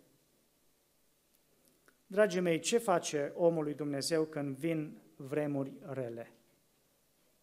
Dragii 2.06 2.40
mei, 2.40 2.58
ce 2.58 2.78
face 2.78 3.32
omul 3.34 3.64
lui 3.64 3.74
Dumnezeu 3.74 4.24
când 4.24 4.56
vin 4.56 5.02
vremuri 5.16 5.72
rele? 5.82 6.30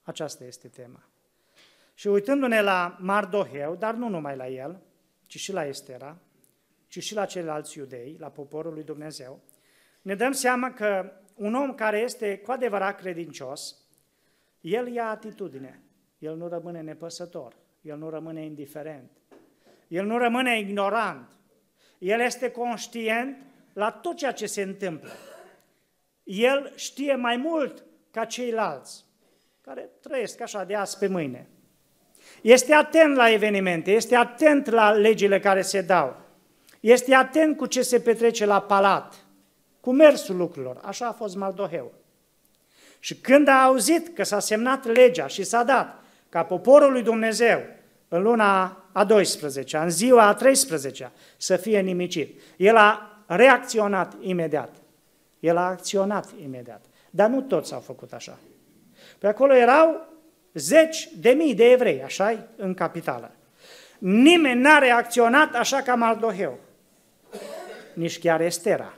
Aceasta 0.02 0.44
este 0.44 0.68
tema. 0.68 1.11
Și 2.02 2.08
uitându-ne 2.08 2.62
la 2.62 2.98
Mardoheu, 3.00 3.76
dar 3.76 3.94
nu 3.94 4.08
numai 4.08 4.36
la 4.36 4.48
el, 4.48 4.82
ci 5.28 5.40
și 5.40 5.54
la 5.54 5.66
Estera, 5.66 6.18
ci 6.88 7.04
și 7.04 7.14
la 7.14 7.26
ceilalți 7.26 7.78
iudei, 7.78 8.16
la 8.20 8.30
poporul 8.30 8.74
lui 8.74 8.84
Dumnezeu, 8.84 9.42
ne 10.02 10.16
dăm 10.16 10.32
seama 10.32 10.74
că 10.74 11.12
un 11.36 11.54
om 11.54 11.74
care 11.76 12.00
este 12.00 12.38
cu 12.38 12.52
adevărat 12.52 13.00
credincios, 13.00 13.76
el 14.62 14.88
ia 14.88 15.10
atitudine, 15.10 15.82
el 16.18 16.36
nu 16.36 16.48
rămâne 16.48 16.82
nepăsător, 16.82 17.56
el 17.82 17.98
nu 17.98 18.10
rămâne 18.10 18.46
indiferent, 18.46 19.12
el 19.88 20.06
nu 20.06 20.18
rămâne 20.18 20.60
ignorant, 20.60 21.30
el 21.98 22.20
este 22.20 22.52
conștient 22.52 23.38
la 23.74 23.92
tot 23.92 24.16
ceea 24.16 24.32
ce 24.32 24.46
se 24.46 24.62
întâmplă. 24.62 25.12
El 26.24 26.72
știe 26.76 27.16
mai 27.16 27.38
mult 27.38 27.84
ca 28.12 28.26
ceilalți 28.26 29.06
care 29.62 29.90
trăiesc 30.00 30.42
așa 30.42 30.64
de 30.64 30.76
azi 30.76 30.98
pe 30.98 31.08
mâine. 31.08 31.50
Este 32.42 32.74
atent 32.74 33.16
la 33.16 33.32
evenimente, 33.32 33.92
este 33.92 34.16
atent 34.16 34.70
la 34.70 34.92
legile 34.92 35.40
care 35.40 35.62
se 35.62 35.82
dau, 35.82 36.16
este 36.80 37.14
atent 37.14 37.58
cu 37.58 37.66
ce 37.66 37.82
se 37.82 38.00
petrece 38.00 38.46
la 38.46 38.62
palat, 38.62 39.16
cu 39.80 39.92
mersul 39.92 40.36
lucrurilor. 40.36 40.80
Așa 40.84 41.08
a 41.08 41.12
fost 41.12 41.36
Mardoheu. 41.36 41.92
Și 43.00 43.16
când 43.16 43.48
a 43.48 43.64
auzit 43.64 44.16
că 44.16 44.24
s-a 44.24 44.40
semnat 44.40 44.86
legea 44.86 45.28
și 45.28 45.44
s-a 45.44 45.64
dat 45.64 46.04
ca 46.30 46.44
poporul 46.44 46.92
lui 46.92 47.02
Dumnezeu 47.02 47.62
în 48.08 48.22
luna 48.22 48.78
a 48.92 49.04
12 49.04 49.78
în 49.78 49.90
ziua 49.90 50.28
a 50.28 50.34
13 50.34 51.12
să 51.38 51.56
fie 51.56 51.80
nimicit, 51.80 52.42
el 52.58 52.76
a 52.76 53.24
reacționat 53.26 54.14
imediat. 54.20 54.76
El 55.40 55.58
a 55.58 55.68
acționat 55.68 56.30
imediat. 56.44 56.86
Dar 57.10 57.30
nu 57.30 57.42
toți 57.42 57.74
au 57.74 57.80
făcut 57.80 58.14
așa. 58.14 58.38
Pe 59.20 59.28
acolo 59.28 59.56
erau 59.56 60.11
zeci 60.54 61.10
de 61.18 61.30
mii 61.30 61.56
de 61.56 61.72
evrei, 61.72 62.04
așa 62.04 62.48
în 62.56 62.74
capitală. 62.74 63.32
Nimeni 63.98 64.62
n-a 64.62 64.78
reacționat 64.78 65.56
așa 65.56 65.82
ca 65.82 65.96
Mardoheu. 65.96 66.60
Nici 67.94 68.20
chiar 68.20 68.42
Estera. 68.42 68.94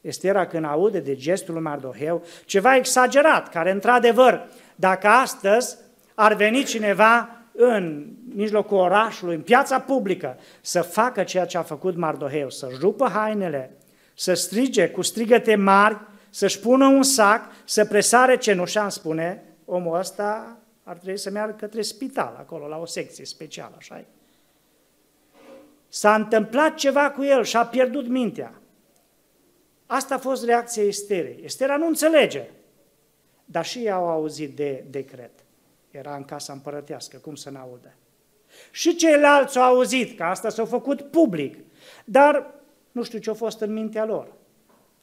Estera 0.00 0.46
când 0.46 0.64
aude 0.64 1.00
de 1.00 1.16
gestul 1.16 1.54
lui 1.54 1.62
Mardoheu, 1.62 2.24
ceva 2.44 2.76
exagerat, 2.76 3.48
care 3.48 3.70
într-adevăr, 3.70 4.48
dacă 4.74 5.06
astăzi 5.06 5.76
ar 6.14 6.34
veni 6.34 6.64
cineva 6.64 7.28
în 7.52 8.06
mijlocul 8.34 8.76
orașului, 8.76 9.34
în 9.34 9.40
piața 9.40 9.80
publică, 9.80 10.38
să 10.60 10.82
facă 10.82 11.22
ceea 11.22 11.46
ce 11.46 11.58
a 11.58 11.62
făcut 11.62 11.96
Mardoheu, 11.96 12.50
să 12.50 12.68
rupă 12.80 13.08
hainele, 13.08 13.76
să 14.14 14.34
strige 14.34 14.88
cu 14.88 15.02
strigăte 15.02 15.54
mari, 15.54 16.00
să-și 16.34 16.60
pună 16.60 16.86
un 16.86 17.02
sac, 17.02 17.50
să 17.64 17.84
presare 17.84 18.36
cenușa, 18.36 18.82
îmi 18.82 18.92
spune, 18.92 19.42
omul 19.64 19.98
ăsta 19.98 20.58
ar 20.82 20.96
trebui 20.96 21.18
să 21.18 21.30
meargă 21.30 21.56
către 21.58 21.82
spital, 21.82 22.36
acolo, 22.38 22.66
la 22.66 22.76
o 22.76 22.86
secție 22.86 23.24
specială, 23.24 23.74
așa 23.78 24.04
S-a 25.88 26.14
întâmplat 26.14 26.74
ceva 26.74 27.10
cu 27.10 27.22
el 27.22 27.44
și 27.44 27.56
a 27.56 27.66
pierdut 27.66 28.06
mintea. 28.06 28.52
Asta 29.86 30.14
a 30.14 30.18
fost 30.18 30.44
reacția 30.44 30.82
Esterei. 30.82 31.40
Estera 31.44 31.76
nu 31.76 31.86
înțelege, 31.86 32.48
dar 33.44 33.64
și 33.64 33.78
ei 33.78 33.90
au 33.90 34.08
auzit 34.08 34.56
de 34.56 34.84
decret. 34.90 35.32
Era 35.90 36.16
în 36.16 36.24
casa 36.24 36.52
împărătească, 36.52 37.16
cum 37.16 37.34
să 37.34 37.50
n-audă? 37.50 37.94
Și 38.70 38.96
ceilalți 38.96 39.58
au 39.58 39.74
auzit 39.74 40.16
că 40.16 40.22
asta 40.22 40.48
s-a 40.48 40.64
făcut 40.64 41.02
public, 41.02 41.56
dar 42.04 42.54
nu 42.92 43.02
știu 43.02 43.18
ce 43.18 43.30
a 43.30 43.34
fost 43.34 43.60
în 43.60 43.72
mintea 43.72 44.04
lor. 44.04 44.42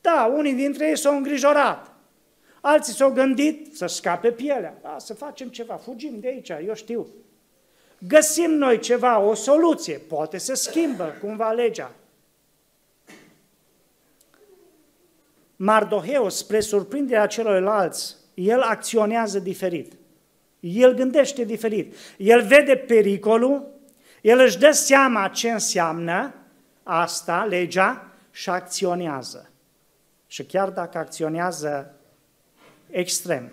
Da, 0.02 0.34
unii 0.36 0.54
dintre 0.54 0.88
ei 0.88 0.98
s-au 0.98 1.16
îngrijorat. 1.16 1.94
Alții 2.62 2.94
s-au 2.94 3.12
gândit 3.12 3.76
să 3.76 3.86
scape 3.86 4.32
pielea. 4.32 4.80
Da, 4.82 4.96
să 5.00 5.14
facem 5.14 5.48
ceva, 5.48 5.76
fugim 5.76 6.20
de 6.20 6.28
aici, 6.28 6.50
eu 6.50 6.74
știu. 6.74 7.08
Găsim 8.08 8.52
noi 8.52 8.80
ceva, 8.80 9.20
o 9.20 9.34
soluție. 9.34 9.98
Poate 9.98 10.38
să 10.38 10.54
schimbă 10.54 11.16
cumva 11.22 11.52
legea. 11.52 11.92
Mardoheu, 15.56 16.30
spre 16.30 16.60
surprinderea 16.60 17.28
celorlalți, 17.28 18.16
el 18.34 18.62
acționează 18.62 19.40
diferit. 19.40 19.94
El 20.60 20.94
gândește 20.94 21.44
diferit. 21.44 21.96
El 22.18 22.42
vede 22.42 22.76
pericolul, 22.76 23.68
el 24.22 24.40
își 24.40 24.58
dă 24.58 24.72
seama 24.72 25.28
ce 25.28 25.52
înseamnă 25.52 26.34
asta, 26.84 27.46
legea, 27.50 28.12
și 28.32 28.50
acționează. 28.50 29.51
Și 30.32 30.44
chiar 30.46 30.70
dacă 30.70 30.98
acționează 30.98 31.94
extrem, 32.90 33.52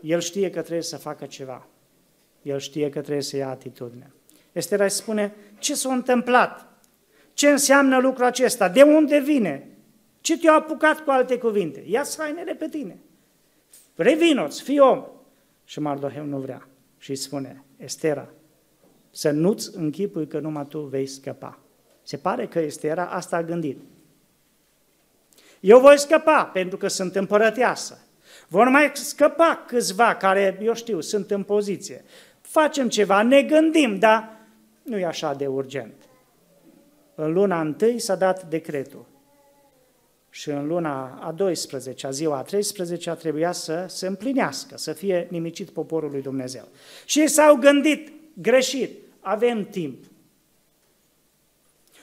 el 0.00 0.20
știe 0.20 0.50
că 0.50 0.60
trebuie 0.60 0.82
să 0.82 0.96
facă 0.96 1.26
ceva. 1.26 1.66
El 2.42 2.58
știe 2.58 2.88
că 2.88 3.00
trebuie 3.00 3.22
să 3.22 3.36
ia 3.36 3.48
atitudine. 3.48 4.12
Estera 4.52 4.88
spune, 4.88 5.34
ce 5.58 5.74
s-a 5.74 5.92
întâmplat? 5.92 6.68
Ce 7.32 7.48
înseamnă 7.48 7.98
lucrul 7.98 8.24
acesta? 8.24 8.68
De 8.68 8.82
unde 8.82 9.18
vine? 9.18 9.68
Ce 10.20 10.38
te-a 10.38 10.52
apucat 10.52 11.00
cu 11.00 11.10
alte 11.10 11.38
cuvinte? 11.38 11.84
Ia-ți 11.86 12.18
hainele 12.18 12.54
pe 12.54 12.68
tine. 12.68 12.98
Revinoți, 13.94 14.62
fii 14.62 14.78
om. 14.78 15.04
Și 15.64 15.80
Mardoheu 15.80 16.24
nu 16.24 16.38
vrea. 16.38 16.68
Și 16.98 17.10
îi 17.10 17.16
spune, 17.16 17.64
Estera, 17.76 18.28
să 19.10 19.30
nu-ți 19.30 19.76
închipui 19.76 20.26
că 20.26 20.38
numai 20.38 20.66
tu 20.66 20.80
vei 20.80 21.06
scăpa. 21.06 21.58
Se 22.02 22.16
pare 22.16 22.46
că 22.46 22.58
Estera 22.58 23.06
asta 23.06 23.36
a 23.36 23.42
gândit. 23.42 23.78
Eu 25.60 25.80
voi 25.80 25.98
scăpa 25.98 26.44
pentru 26.44 26.78
că 26.78 26.88
sunt 26.88 27.16
împărăteasă. 27.16 27.98
Vor 28.48 28.68
mai 28.68 28.90
scăpa 28.94 29.64
câțiva 29.66 30.14
care, 30.14 30.58
eu 30.62 30.74
știu, 30.74 31.00
sunt 31.00 31.30
în 31.30 31.42
poziție. 31.42 32.04
Facem 32.40 32.88
ceva, 32.88 33.22
ne 33.22 33.42
gândim, 33.42 33.98
dar 33.98 34.36
nu 34.82 34.98
e 34.98 35.04
așa 35.04 35.34
de 35.34 35.46
urgent. 35.46 35.94
În 37.14 37.32
luna 37.32 37.60
întâi 37.60 37.98
s-a 37.98 38.14
dat 38.14 38.48
decretul 38.48 39.06
și 40.30 40.50
în 40.50 40.66
luna 40.66 41.18
a 41.22 41.34
12-a, 41.34 42.10
ziua 42.10 42.38
a 42.38 42.44
13-a, 42.44 43.14
trebuia 43.14 43.52
să 43.52 43.84
se 43.88 44.06
împlinească, 44.06 44.76
să 44.76 44.92
fie 44.92 45.26
nimicit 45.30 45.70
poporul 45.70 46.10
lui 46.10 46.22
Dumnezeu. 46.22 46.68
Și 47.04 47.20
ei 47.20 47.28
s-au 47.28 47.54
gândit 47.54 48.12
greșit, 48.32 48.98
avem 49.20 49.64
timp. 49.64 50.04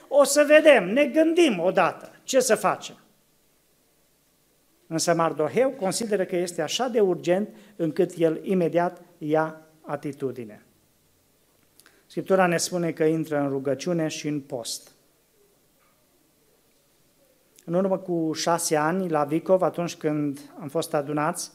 O 0.08 0.24
să 0.24 0.44
vedem, 0.46 0.92
ne 0.92 1.04
gândim 1.04 1.58
odată 1.58 2.10
ce 2.22 2.40
să 2.40 2.54
facem. 2.54 2.96
Însă 4.86 5.14
Mardoheu 5.14 5.70
consideră 5.70 6.24
că 6.24 6.36
este 6.36 6.62
așa 6.62 6.88
de 6.88 7.00
urgent 7.00 7.48
încât 7.76 8.12
el 8.16 8.40
imediat 8.42 9.02
ia 9.18 9.60
atitudine. 9.80 10.62
Scriptura 12.06 12.46
ne 12.46 12.56
spune 12.56 12.90
că 12.90 13.04
intră 13.04 13.38
în 13.38 13.48
rugăciune 13.48 14.08
și 14.08 14.28
în 14.28 14.40
post. 14.40 14.92
În 17.64 17.74
urmă 17.74 17.98
cu 17.98 18.32
șase 18.32 18.76
ani, 18.76 19.08
la 19.08 19.24
Vicov, 19.24 19.62
atunci 19.62 19.94
când 19.96 20.40
am 20.60 20.68
fost 20.68 20.94
adunați, 20.94 21.50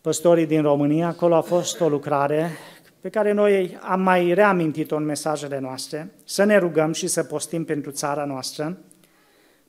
păstorii 0.00 0.46
din 0.46 0.62
România, 0.62 1.06
acolo 1.06 1.34
a 1.34 1.40
fost 1.40 1.80
o 1.80 1.88
lucrare 1.88 2.50
pe 3.00 3.08
care 3.08 3.32
noi 3.32 3.78
am 3.82 4.00
mai 4.00 4.34
reamintit-o 4.34 4.96
în 4.96 5.04
mesajele 5.04 5.58
noastre, 5.58 6.12
să 6.24 6.44
ne 6.44 6.56
rugăm 6.56 6.92
și 6.92 7.06
să 7.06 7.22
postim 7.22 7.64
pentru 7.64 7.90
țara 7.90 8.24
noastră, 8.24 8.78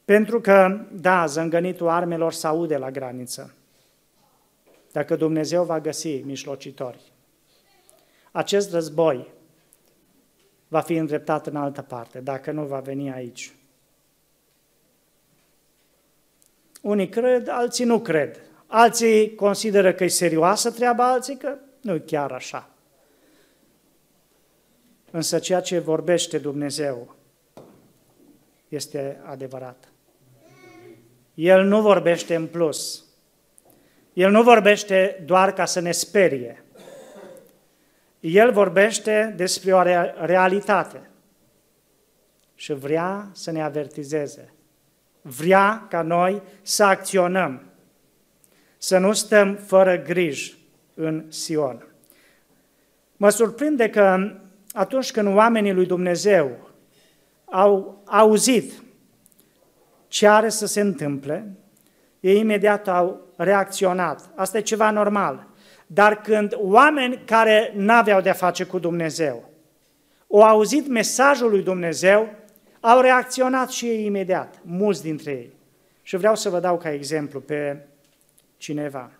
pentru 0.09 0.41
că, 0.41 0.85
da, 0.91 1.25
zângănitul 1.25 1.87
armelor 1.87 2.33
se 2.33 2.47
aude 2.47 2.77
la 2.77 2.91
graniță. 2.91 3.53
Dacă 4.91 5.15
Dumnezeu 5.15 5.63
va 5.63 5.79
găsi 5.79 6.21
mișlocitori, 6.25 7.11
acest 8.31 8.71
război 8.71 9.33
va 10.67 10.79
fi 10.79 10.95
îndreptat 10.95 11.47
în 11.47 11.55
altă 11.55 11.81
parte, 11.81 12.19
dacă 12.19 12.51
nu 12.51 12.65
va 12.65 12.79
veni 12.79 13.11
aici. 13.11 13.55
Unii 16.81 17.09
cred, 17.09 17.47
alții 17.47 17.85
nu 17.85 17.99
cred. 17.99 18.41
Alții 18.65 19.35
consideră 19.35 19.93
că 19.93 20.03
e 20.03 20.07
serioasă 20.07 20.71
treaba, 20.71 21.11
alții 21.11 21.37
că 21.37 21.55
nu 21.81 21.93
e 21.93 21.99
chiar 21.99 22.31
așa. 22.31 22.69
Însă 25.11 25.39
ceea 25.39 25.61
ce 25.61 25.79
vorbește 25.79 26.37
Dumnezeu 26.37 27.15
este 28.67 29.21
adevărat. 29.25 29.89
El 31.39 31.63
nu 31.63 31.81
vorbește 31.81 32.35
în 32.35 32.47
plus. 32.47 33.05
El 34.13 34.31
nu 34.31 34.43
vorbește 34.43 35.23
doar 35.25 35.53
ca 35.53 35.65
să 35.65 35.79
ne 35.79 35.91
sperie. 35.91 36.63
El 38.19 38.51
vorbește 38.51 39.33
despre 39.37 39.73
o 39.73 39.81
realitate 40.25 41.09
și 42.55 42.73
vrea 42.73 43.29
să 43.31 43.51
ne 43.51 43.63
avertizeze. 43.63 44.53
Vrea 45.21 45.85
ca 45.89 46.01
noi 46.01 46.41
să 46.61 46.83
acționăm, 46.83 47.63
să 48.77 48.97
nu 48.97 49.13
stăm 49.13 49.55
fără 49.55 50.01
griji 50.01 50.57
în 50.93 51.25
Sion. 51.31 51.87
Mă 53.17 53.29
surprinde 53.29 53.89
că 53.89 54.33
atunci 54.73 55.11
când 55.11 55.35
oamenii 55.35 55.73
lui 55.73 55.85
Dumnezeu 55.85 56.69
au 57.45 58.01
auzit 58.05 58.87
ce 60.09 60.27
are 60.27 60.49
să 60.49 60.65
se 60.65 60.81
întâmple, 60.81 61.51
ei 62.19 62.39
imediat 62.39 62.87
au 62.87 63.21
reacționat. 63.35 64.29
Asta 64.35 64.57
e 64.57 64.61
ceva 64.61 64.91
normal. 64.91 65.47
Dar 65.87 66.21
când 66.21 66.53
oameni 66.55 67.21
care 67.25 67.71
n-aveau 67.75 68.21
de-a 68.21 68.33
face 68.33 68.63
cu 68.63 68.79
Dumnezeu 68.79 69.49
au 70.31 70.43
auzit 70.43 70.87
mesajul 70.87 71.49
lui 71.49 71.63
Dumnezeu, 71.63 72.35
au 72.79 73.01
reacționat 73.01 73.69
și 73.69 73.85
ei 73.85 74.05
imediat, 74.05 74.59
mulți 74.63 75.01
dintre 75.01 75.31
ei. 75.31 75.53
Și 76.01 76.17
vreau 76.17 76.35
să 76.35 76.49
vă 76.49 76.59
dau 76.59 76.77
ca 76.77 76.91
exemplu 76.91 77.39
pe 77.39 77.85
cineva. 78.57 79.11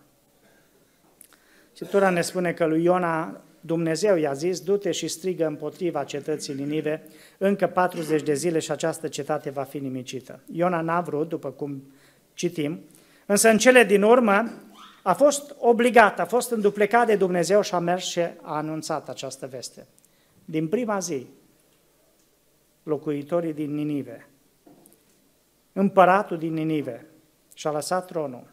Scriptura 1.72 2.10
ne 2.10 2.20
spune 2.20 2.52
că 2.52 2.66
lui 2.66 2.82
Iona 2.82 3.40
Dumnezeu 3.60 4.16
i-a 4.16 4.32
zis, 4.32 4.60
du-te 4.60 4.90
și 4.90 5.08
strigă 5.08 5.46
împotriva 5.46 6.04
cetății 6.04 6.54
Ninive, 6.54 7.02
încă 7.38 7.66
40 7.66 8.22
de 8.22 8.34
zile 8.34 8.58
și 8.58 8.70
această 8.70 9.08
cetate 9.08 9.50
va 9.50 9.62
fi 9.62 9.78
nimicită. 9.78 10.40
Iona 10.52 10.80
n-a 10.80 11.00
vrut, 11.00 11.28
după 11.28 11.50
cum 11.50 11.82
citim, 12.34 12.80
însă 13.26 13.48
în 13.48 13.58
cele 13.58 13.84
din 13.84 14.02
urmă 14.02 14.50
a 15.02 15.12
fost 15.12 15.54
obligat, 15.58 16.20
a 16.20 16.24
fost 16.24 16.50
înduplecat 16.50 17.06
de 17.06 17.16
Dumnezeu 17.16 17.60
și 17.60 17.74
a 17.74 17.78
mers 17.78 18.04
și 18.04 18.20
a 18.20 18.34
anunțat 18.42 19.08
această 19.08 19.46
veste. 19.46 19.86
Din 20.44 20.68
prima 20.68 20.98
zi, 20.98 21.26
locuitorii 22.82 23.52
din 23.52 23.74
Ninive, 23.74 24.28
împăratul 25.72 26.38
din 26.38 26.52
Ninive 26.52 27.06
și-a 27.54 27.70
lăsat 27.70 28.06
tronul, 28.06 28.52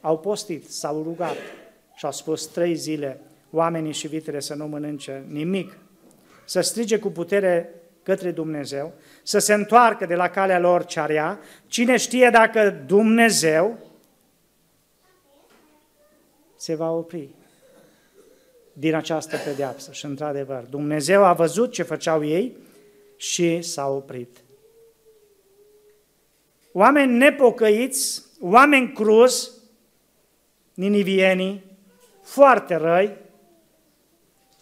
au 0.00 0.18
postit, 0.18 0.70
s-au 0.70 1.02
rugat 1.02 1.36
și 1.94 2.04
au 2.04 2.12
spus 2.12 2.46
trei 2.46 2.74
zile 2.74 3.20
oamenii 3.50 3.92
și 3.92 4.08
vitele 4.08 4.40
să 4.40 4.54
nu 4.54 4.66
mănânce 4.66 5.24
nimic, 5.28 5.76
să 6.44 6.60
strige 6.60 6.98
cu 6.98 7.10
putere 7.10 7.74
către 8.02 8.30
Dumnezeu, 8.30 8.92
să 9.22 9.38
se 9.38 9.54
întoarcă 9.54 10.06
de 10.06 10.14
la 10.14 10.28
calea 10.28 10.58
lor 10.58 10.84
ce 10.84 11.00
area, 11.00 11.38
cine 11.66 11.96
știe 11.96 12.30
dacă 12.32 12.70
Dumnezeu 12.86 13.78
se 16.56 16.74
va 16.74 16.90
opri 16.90 17.28
din 18.72 18.94
această 18.94 19.36
pedeapsă. 19.36 19.92
Și 19.92 20.04
într-adevăr, 20.04 20.62
Dumnezeu 20.62 21.24
a 21.24 21.32
văzut 21.32 21.72
ce 21.72 21.82
făceau 21.82 22.24
ei 22.24 22.56
și 23.16 23.62
s-a 23.62 23.88
oprit. 23.88 24.36
Oameni 26.72 27.12
nepocăiți, 27.12 28.22
oameni 28.40 28.92
cruz, 28.92 29.52
ninivienii, 30.74 31.64
foarte 32.22 32.74
răi, 32.74 33.16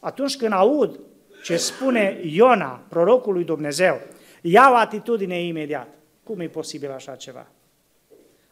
atunci 0.00 0.36
când 0.36 0.52
aud 0.52 1.00
ce 1.42 1.56
spune 1.56 2.20
Iona, 2.22 2.84
prorocul 2.88 3.32
lui 3.32 3.44
Dumnezeu, 3.44 4.00
iau 4.40 4.74
atitudine 4.74 5.42
imediat. 5.42 5.88
Cum 6.22 6.40
e 6.40 6.48
posibil 6.48 6.90
așa 6.90 7.14
ceva? 7.14 7.46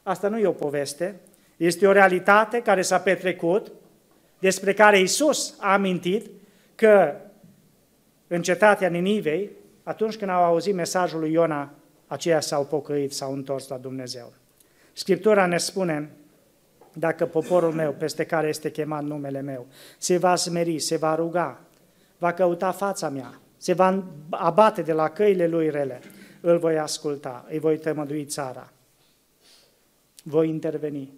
Asta 0.02 0.28
nu 0.28 0.38
e 0.38 0.46
o 0.46 0.52
poveste, 0.52 1.20
este 1.56 1.86
o 1.86 1.92
realitate 1.92 2.62
care 2.62 2.82
s-a 2.82 2.98
petrecut, 2.98 3.72
despre 4.38 4.72
care 4.72 4.98
Isus 4.98 5.54
a 5.58 5.72
amintit 5.72 6.30
că 6.74 7.14
în 8.26 8.42
cetatea 8.42 8.88
Ninivei, 8.88 9.50
atunci 9.82 10.16
când 10.16 10.30
au 10.30 10.42
auzit 10.42 10.74
mesajul 10.74 11.20
lui 11.20 11.32
Iona, 11.32 11.74
aceia 12.06 12.40
s-au 12.40 12.64
pocăit, 12.66 13.12
s-au 13.12 13.32
întors 13.32 13.68
la 13.68 13.76
Dumnezeu. 13.76 14.32
Scriptura 14.92 15.46
ne 15.46 15.58
spune, 15.58 16.10
dacă 16.94 17.26
poporul 17.26 17.72
meu, 17.72 17.92
peste 17.92 18.24
care 18.24 18.48
este 18.48 18.70
chemat 18.70 19.02
numele 19.02 19.40
meu, 19.40 19.66
se 19.98 20.16
va 20.16 20.36
smeri, 20.36 20.78
se 20.78 20.96
va 20.96 21.14
ruga, 21.14 21.60
va 22.18 22.32
căuta 22.32 22.70
fața 22.72 23.08
mea, 23.08 23.40
se 23.56 23.72
va 23.72 24.04
abate 24.30 24.82
de 24.82 24.92
la 24.92 25.08
căile 25.08 25.46
lui 25.46 25.70
rele, 25.70 26.00
îl 26.40 26.58
voi 26.58 26.78
asculta, 26.78 27.46
îi 27.48 27.58
voi 27.58 27.78
tămădui 27.78 28.24
țara, 28.24 28.72
voi 30.22 30.48
interveni. 30.48 31.12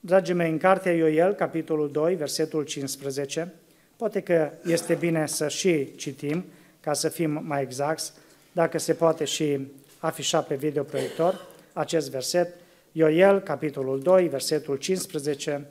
Dragii 0.00 0.34
mei, 0.34 0.50
în 0.50 0.58
cartea 0.58 0.92
Ioel, 0.92 1.32
capitolul 1.34 1.90
2, 1.90 2.14
versetul 2.14 2.64
15, 2.64 3.54
poate 3.96 4.20
că 4.20 4.50
este 4.64 4.94
bine 4.94 5.26
să 5.26 5.48
și 5.48 5.94
citim, 5.94 6.44
ca 6.80 6.92
să 6.92 7.08
fim 7.08 7.40
mai 7.44 7.62
exacti, 7.62 8.10
dacă 8.52 8.78
se 8.78 8.94
poate 8.94 9.24
și 9.24 9.66
afișa 9.98 10.40
pe 10.40 10.54
videoproiector 10.54 11.46
acest 11.72 12.10
verset, 12.10 12.54
Ioel, 12.92 13.40
capitolul 13.40 14.00
2, 14.00 14.28
versetul 14.28 14.76
15. 14.76 15.66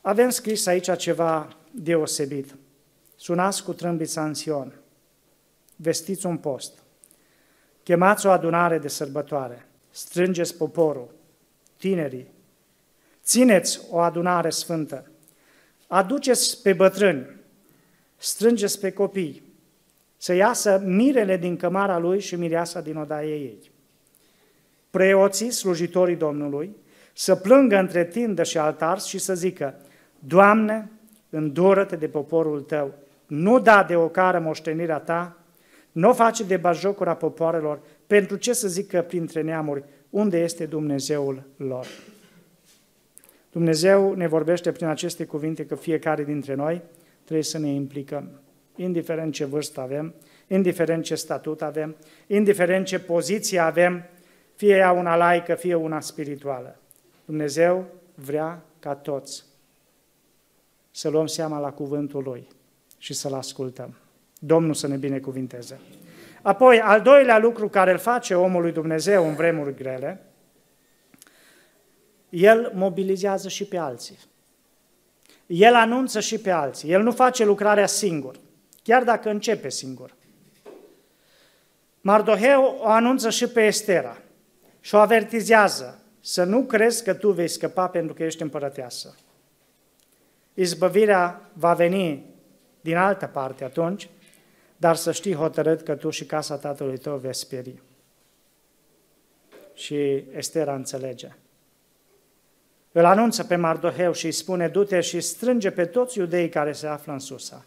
Avem 0.00 0.30
scris 0.30 0.66
aici 0.66 0.96
ceva 0.96 1.56
deosebit. 1.70 2.54
Sunați 3.16 3.64
cu 3.64 3.72
trâmbița 3.72 4.24
în 4.24 4.34
Sion, 4.34 4.80
vestiți 5.76 6.26
un 6.26 6.36
post, 6.36 6.82
chemați 7.82 8.26
o 8.26 8.30
adunare 8.30 8.78
de 8.78 8.88
sărbătoare, 8.88 9.66
strângeți 9.90 10.56
poporul, 10.56 11.14
tinerii, 11.76 12.32
țineți 13.22 13.80
o 13.90 13.98
adunare 13.98 14.50
sfântă, 14.50 15.10
aduceți 15.86 16.62
pe 16.62 16.72
bătrâni, 16.72 17.36
strângeți 18.16 18.80
pe 18.80 18.92
copii, 18.92 19.42
să 20.16 20.32
iasă 20.32 20.82
mirele 20.84 21.36
din 21.36 21.56
cămara 21.56 21.98
lui 21.98 22.20
și 22.20 22.36
mireasa 22.36 22.80
din 22.80 22.96
odaie 22.96 23.34
ei. 23.34 23.69
Preoții, 24.90 25.50
slujitorii 25.50 26.16
Domnului, 26.16 26.76
să 27.12 27.34
plângă 27.34 27.76
între 27.76 28.04
tindă 28.04 28.42
și 28.42 28.58
altar 28.58 29.00
și 29.00 29.18
să 29.18 29.34
zică, 29.34 29.74
Doamne, 30.18 30.90
îndură-te 31.30 31.96
de 31.96 32.08
poporul 32.08 32.60
tău, 32.60 32.94
nu 33.26 33.60
da 33.60 33.84
de 33.84 33.96
ocară 33.96 34.38
moștenirea 34.38 34.98
ta, 34.98 35.36
nu 35.92 36.12
face 36.12 36.44
de 36.44 36.56
bajocura 36.56 37.14
popoarelor, 37.14 37.80
pentru 38.06 38.36
ce 38.36 38.52
să 38.52 38.68
zică 38.68 39.02
printre 39.02 39.42
neamuri, 39.42 39.84
unde 40.10 40.38
este 40.38 40.66
Dumnezeul 40.66 41.42
lor. 41.56 41.86
Dumnezeu 43.52 44.14
ne 44.14 44.26
vorbește 44.26 44.72
prin 44.72 44.86
aceste 44.86 45.24
cuvinte 45.24 45.66
că 45.66 45.74
fiecare 45.74 46.24
dintre 46.24 46.54
noi 46.54 46.82
trebuie 47.24 47.44
să 47.44 47.58
ne 47.58 47.68
implicăm, 47.68 48.30
indiferent 48.76 49.32
ce 49.32 49.44
vârstă 49.44 49.80
avem, 49.80 50.14
indiferent 50.46 51.04
ce 51.04 51.14
statut 51.14 51.62
avem, 51.62 51.96
indiferent 52.26 52.86
ce 52.86 52.98
poziție 52.98 53.58
avem, 53.58 54.04
fie 54.60 54.76
ea 54.76 54.92
una 54.92 55.16
laică, 55.16 55.54
fie 55.54 55.74
una 55.74 56.00
spirituală. 56.00 56.78
Dumnezeu 57.24 57.86
vrea 58.14 58.62
ca 58.78 58.94
toți 58.94 59.44
să 60.90 61.08
luăm 61.08 61.26
seama 61.26 61.58
la 61.58 61.72
cuvântul 61.72 62.22
Lui 62.22 62.48
și 62.98 63.12
să-L 63.12 63.34
ascultăm. 63.34 63.96
Domnul 64.38 64.74
să 64.74 64.86
ne 64.86 64.96
binecuvinteze. 64.96 65.80
Apoi, 66.42 66.80
al 66.80 67.00
doilea 67.00 67.38
lucru 67.38 67.68
care 67.68 67.90
îl 67.90 67.98
face 67.98 68.34
omul 68.34 68.62
lui 68.62 68.72
Dumnezeu 68.72 69.28
în 69.28 69.34
vremuri 69.34 69.74
grele, 69.74 70.26
el 72.28 72.72
mobilizează 72.74 73.48
și 73.48 73.64
pe 73.64 73.76
alții. 73.76 74.18
El 75.46 75.74
anunță 75.74 76.20
și 76.20 76.38
pe 76.38 76.50
alții. 76.50 76.90
El 76.90 77.02
nu 77.02 77.12
face 77.12 77.44
lucrarea 77.44 77.86
singur, 77.86 78.36
chiar 78.82 79.04
dacă 79.04 79.30
începe 79.30 79.68
singur. 79.68 80.14
Mardoheu 82.00 82.78
o 82.80 82.88
anunță 82.88 83.30
și 83.30 83.46
pe 83.46 83.60
Estera 83.66 84.16
și 84.80 84.94
o 84.94 84.98
avertizează 84.98 85.98
să 86.20 86.44
nu 86.44 86.64
crezi 86.64 87.04
că 87.04 87.14
tu 87.14 87.30
vei 87.30 87.48
scăpa 87.48 87.88
pentru 87.88 88.14
că 88.14 88.22
ești 88.22 88.42
împărăteasă. 88.42 89.14
Izbăvirea 90.54 91.50
va 91.52 91.74
veni 91.74 92.24
din 92.80 92.96
altă 92.96 93.26
parte 93.26 93.64
atunci, 93.64 94.08
dar 94.76 94.96
să 94.96 95.12
știi 95.12 95.34
hotărât 95.34 95.82
că 95.82 95.94
tu 95.94 96.10
și 96.10 96.24
casa 96.24 96.56
tatălui 96.56 96.98
tău 96.98 97.16
veți 97.16 97.48
pieri. 97.48 97.82
Și 99.74 100.24
Estera 100.32 100.74
înțelege. 100.74 101.28
Îl 102.92 103.04
anunță 103.04 103.44
pe 103.44 103.56
Mardoheu 103.56 104.12
și 104.12 104.24
îi 104.24 104.32
spune, 104.32 104.68
du-te 104.68 105.00
și 105.00 105.20
strânge 105.20 105.70
pe 105.70 105.84
toți 105.84 106.18
iudeii 106.18 106.48
care 106.48 106.72
se 106.72 106.86
află 106.86 107.12
în 107.12 107.18
Susa. 107.18 107.64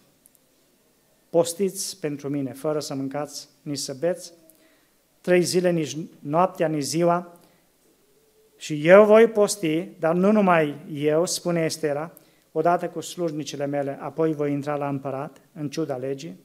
Postiți 1.30 2.00
pentru 2.00 2.30
mine, 2.30 2.54
fără 2.54 2.80
să 2.80 2.94
mâncați, 2.94 3.50
nici 3.62 3.78
să 3.78 3.94
beți, 3.94 4.34
trei 5.24 5.42
zile, 5.42 5.70
nici 5.70 5.98
noaptea, 6.20 6.68
nici 6.68 6.84
ziua, 6.84 7.40
și 8.58 8.88
eu 8.88 9.06
voi 9.06 9.28
posti, 9.28 9.90
dar 10.00 10.14
nu 10.14 10.32
numai 10.32 10.76
eu, 10.94 11.26
spune 11.26 11.64
Estera, 11.64 12.12
odată 12.52 12.88
cu 12.88 13.02
slujnicile 13.02 13.66
mele, 13.66 13.98
apoi 14.02 14.34
voi 14.34 14.52
intra 14.52 14.76
la 14.76 14.88
împărat, 14.88 15.42
în 15.54 15.70
ciuda 15.70 15.96
legii, 15.96 16.40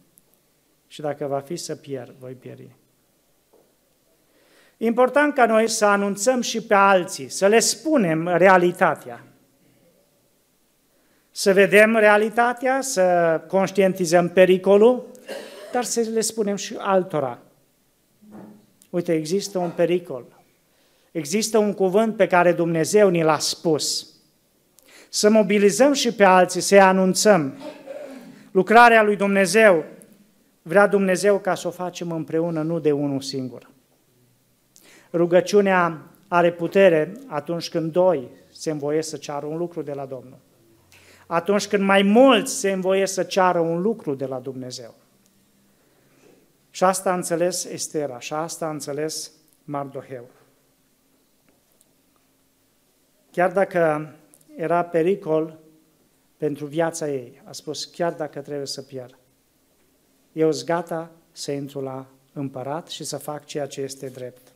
și 0.87 1.01
dacă 1.01 1.27
va 1.27 1.41
fi 1.41 1.57
să 1.57 1.77
pierd, 1.77 2.15
voi 2.19 2.33
pieri. 2.33 2.77
Important 4.77 5.35
ca 5.35 5.47
noi 5.47 5.69
să 5.69 5.85
anunțăm 5.85 6.41
și 6.41 6.63
pe 6.63 6.75
alții, 6.75 7.29
să 7.29 7.47
le 7.47 7.59
spunem 7.59 8.29
realitatea. 8.29 9.23
să 11.31 11.53
vedem 11.53 11.97
realitatea, 11.97 12.81
să 12.81 13.41
conștientizăm 13.49 14.29
pericolul, 14.29 15.07
dar 15.73 15.85
să 15.85 16.01
le 16.13 16.21
spunem 16.21 16.57
și 16.57 16.75
altora. 16.79 17.39
Uite, 18.91 19.15
există 19.15 19.59
un 19.59 19.71
pericol. 19.71 20.25
Există 21.11 21.59
un 21.59 21.73
cuvânt 21.75 22.17
pe 22.17 22.27
care 22.27 22.53
Dumnezeu 22.53 23.09
ni 23.09 23.23
l-a 23.23 23.39
spus. 23.39 24.13
Să 25.09 25.31
mobilizăm 25.31 25.93
și 25.93 26.13
pe 26.13 26.25
alții, 26.25 26.61
să-i 26.61 26.81
anunțăm. 26.81 27.59
Lucrarea 28.51 29.03
lui 29.03 29.17
Dumnezeu 29.17 29.85
vrea 30.63 30.87
Dumnezeu 30.87 31.39
ca 31.39 31.55
să 31.55 31.67
o 31.67 31.71
facem 31.71 32.11
împreună, 32.11 32.63
nu 32.63 32.79
de 32.79 32.93
unul 32.93 33.21
singur. 33.21 33.71
Rugăciunea 35.13 36.03
are 36.29 36.53
putere 36.53 37.13
atunci 37.27 37.69
când 37.69 37.93
doi 37.93 38.29
se 38.53 38.71
învoiesc 38.71 39.09
să 39.09 39.17
ceară 39.17 39.47
un 39.47 39.57
lucru 39.57 39.83
de 39.83 39.93
la 39.93 40.05
Domnul. 40.05 40.39
Atunci 41.27 41.67
când 41.67 41.83
mai 41.83 42.03
mulți 42.03 42.55
se 42.55 42.71
învoiesc 42.71 43.13
să 43.13 43.23
ceară 43.23 43.59
un 43.59 43.81
lucru 43.81 44.15
de 44.15 44.27
la 44.27 44.39
Dumnezeu. 44.39 44.95
Și 46.71 46.85
asta 46.85 47.11
a 47.11 47.15
înțeles 47.15 47.65
Estera, 47.65 48.19
și 48.19 48.33
asta 48.33 48.67
a 48.67 48.71
înțeles 48.71 49.31
Mardoheu. 49.65 50.29
Chiar 53.31 53.53
dacă 53.53 54.13
era 54.57 54.85
pericol 54.85 55.59
pentru 56.37 56.67
viața 56.67 57.09
ei, 57.09 57.43
a 57.45 57.53
spus, 57.53 57.85
chiar 57.85 58.13
dacă 58.13 58.41
trebuie 58.41 58.67
să 58.67 58.83
pierd, 58.83 59.19
eu 60.33 60.53
sunt 60.53 60.67
gata 60.67 61.11
să 61.33 61.53
intru 61.53 61.81
la 61.81 62.07
împărat 62.33 62.89
și 62.89 63.05
să 63.05 63.17
fac 63.17 63.45
ceea 63.45 63.67
ce 63.67 63.81
este 63.81 64.09
drept. 64.09 64.53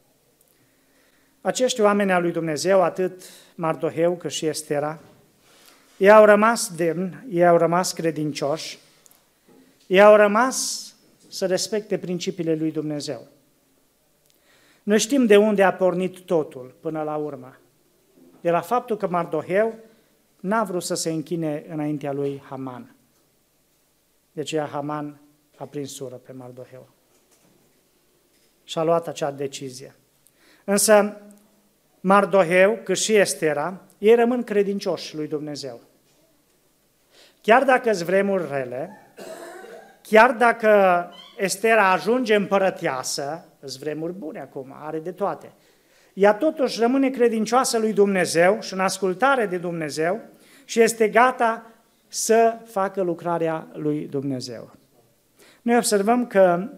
Acești 1.40 1.80
oameni 1.80 2.12
al 2.12 2.22
lui 2.22 2.32
Dumnezeu, 2.32 2.82
atât 2.82 3.22
Mardoheu 3.54 4.16
cât 4.16 4.30
și 4.30 4.46
Estera, 4.46 4.98
ei 5.96 6.10
au 6.10 6.24
rămas 6.24 6.74
demn, 6.74 7.24
ei 7.30 7.46
au 7.46 7.56
rămas 7.56 7.92
credincioși, 7.92 8.78
ei 9.86 10.02
au 10.02 10.16
rămas 10.16 10.91
să 11.32 11.46
respecte 11.46 11.98
principiile 11.98 12.54
lui 12.54 12.72
Dumnezeu. 12.72 13.26
Noi 14.82 14.98
știm 14.98 15.26
de 15.26 15.36
unde 15.36 15.62
a 15.62 15.72
pornit 15.72 16.20
totul 16.20 16.74
până 16.80 17.02
la 17.02 17.16
urmă. 17.16 17.56
De 18.40 18.50
la 18.50 18.60
faptul 18.60 18.96
că 18.96 19.08
Mardoheu 19.08 19.74
n-a 20.40 20.64
vrut 20.64 20.82
să 20.82 20.94
se 20.94 21.10
închine 21.10 21.64
înaintea 21.68 22.12
lui 22.12 22.42
Haman. 22.48 22.94
De 24.32 24.40
aceea 24.40 24.66
Haman 24.66 25.20
a 25.56 25.64
prins 25.64 25.92
sură 25.94 26.14
pe 26.14 26.32
Mardoheu. 26.32 26.88
Și 28.64 28.78
a 28.78 28.82
luat 28.82 29.08
acea 29.08 29.30
decizie. 29.30 29.94
Însă 30.64 31.20
Mardoheu, 32.00 32.80
cât 32.84 32.96
și 32.96 33.14
Estera, 33.14 33.80
ei 33.98 34.14
rămân 34.14 34.44
credincioși 34.44 35.16
lui 35.16 35.28
Dumnezeu. 35.28 35.80
Chiar 37.40 37.64
dacă 37.64 37.92
sunt 37.92 38.08
vremuri 38.08 38.48
rele, 38.48 38.90
chiar 40.02 40.32
dacă 40.32 41.10
Estera 41.36 41.90
ajunge 41.90 42.34
împărăteasă, 42.34 43.44
îți 43.60 43.78
vremuri 43.78 44.12
bune 44.12 44.40
acum, 44.40 44.74
are 44.80 44.98
de 44.98 45.12
toate. 45.12 45.52
Ea 46.14 46.34
totuși 46.34 46.80
rămâne 46.80 47.10
credincioasă 47.10 47.78
lui 47.78 47.92
Dumnezeu 47.92 48.60
și 48.60 48.72
în 48.72 48.80
ascultare 48.80 49.46
de 49.46 49.56
Dumnezeu 49.56 50.20
și 50.64 50.80
este 50.80 51.08
gata 51.08 51.70
să 52.08 52.56
facă 52.64 53.02
lucrarea 53.02 53.66
lui 53.72 54.06
Dumnezeu. 54.06 54.70
Noi 55.62 55.76
observăm 55.76 56.26
că 56.26 56.68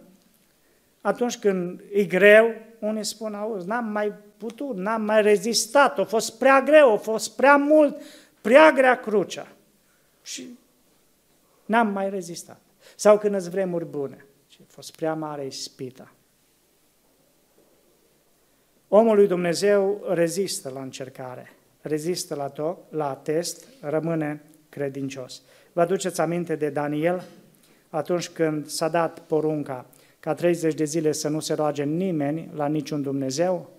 atunci 1.00 1.38
când 1.38 1.80
e 1.92 2.04
greu, 2.04 2.54
unii 2.78 3.04
spun, 3.04 3.34
auzi, 3.34 3.66
n-am 3.66 3.84
mai 3.84 4.12
putut, 4.36 4.76
n-am 4.76 5.02
mai 5.02 5.22
rezistat, 5.22 5.98
a 5.98 6.04
fost 6.04 6.38
prea 6.38 6.62
greu, 6.62 6.92
a 6.92 6.96
fost 6.96 7.36
prea 7.36 7.56
mult, 7.56 8.02
prea 8.40 8.72
grea 8.72 9.00
crucea. 9.00 9.46
Și 10.22 10.58
n-am 11.64 11.88
mai 11.88 12.10
rezistat. 12.10 12.60
Sau 12.96 13.18
când 13.18 13.34
îți 13.34 13.50
vremuri 13.50 13.84
bune. 13.84 14.26
Și 14.54 14.60
a 14.62 14.66
fost 14.68 14.96
prea 14.96 15.14
mare 15.14 15.46
ispita. 15.46 16.12
Omul 18.88 19.16
lui 19.16 19.26
Dumnezeu 19.26 20.04
rezistă 20.08 20.70
la 20.70 20.82
încercare, 20.82 21.52
rezistă 21.80 22.34
la, 22.34 22.52
to- 22.52 22.88
la 22.88 23.14
test, 23.14 23.66
rămâne 23.80 24.42
credincios. 24.68 25.42
Vă 25.72 25.80
aduceți 25.80 26.20
aminte 26.20 26.56
de 26.56 26.70
Daniel? 26.70 27.24
Atunci 27.88 28.28
când 28.28 28.66
s-a 28.66 28.88
dat 28.88 29.18
porunca 29.18 29.86
ca 30.20 30.34
30 30.34 30.74
de 30.74 30.84
zile 30.84 31.12
să 31.12 31.28
nu 31.28 31.40
se 31.40 31.54
roage 31.54 31.84
nimeni 31.84 32.50
la 32.52 32.66
niciun 32.66 33.02
Dumnezeu, 33.02 33.70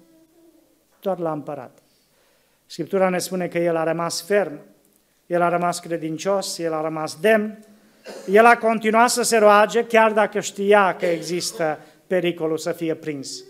doar 1.01 1.19
la 1.19 1.31
împărat. 1.31 1.79
Scriptura 2.65 3.09
ne 3.09 3.17
spune 3.17 3.47
că 3.47 3.57
el 3.57 3.75
a 3.75 3.83
rămas 3.83 4.21
ferm, 4.21 4.59
el 5.25 5.41
a 5.41 5.49
rămas 5.49 5.79
credincios, 5.79 6.57
el 6.57 6.73
a 6.73 6.81
rămas 6.81 7.19
demn 7.19 7.59
el 8.27 8.45
a 8.45 8.57
continuat 8.57 9.09
să 9.09 9.21
se 9.21 9.37
roage 9.37 9.85
chiar 9.85 10.11
dacă 10.11 10.39
știa 10.39 10.95
că 10.95 11.05
există 11.05 11.79
pericolul 12.07 12.57
să 12.57 12.71
fie 12.71 12.95
prins. 12.95 13.43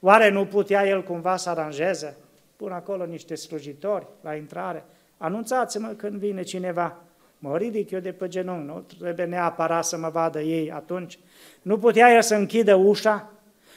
Oare 0.00 0.28
nu 0.28 0.46
putea 0.46 0.86
el 0.86 1.02
cumva 1.02 1.36
să 1.36 1.50
aranjeze? 1.50 2.16
Pun 2.56 2.72
acolo 2.72 3.04
niște 3.04 3.34
slujitori 3.34 4.06
la 4.20 4.34
intrare. 4.34 4.84
Anunțați-mă 5.18 5.88
când 5.88 6.18
vine 6.18 6.42
cineva. 6.42 6.96
Mă 7.38 7.56
ridic 7.56 7.90
eu 7.90 8.00
de 8.00 8.12
pe 8.12 8.28
genunchi, 8.28 8.66
nu 8.66 8.84
trebuie 8.98 9.26
neapărat 9.26 9.84
să 9.84 9.96
mă 9.96 10.08
vadă 10.08 10.40
ei 10.40 10.72
atunci. 10.72 11.18
Nu 11.62 11.78
putea 11.78 12.14
el 12.14 12.22
să 12.22 12.34
închidă 12.34 12.74
ușa, 12.74 13.32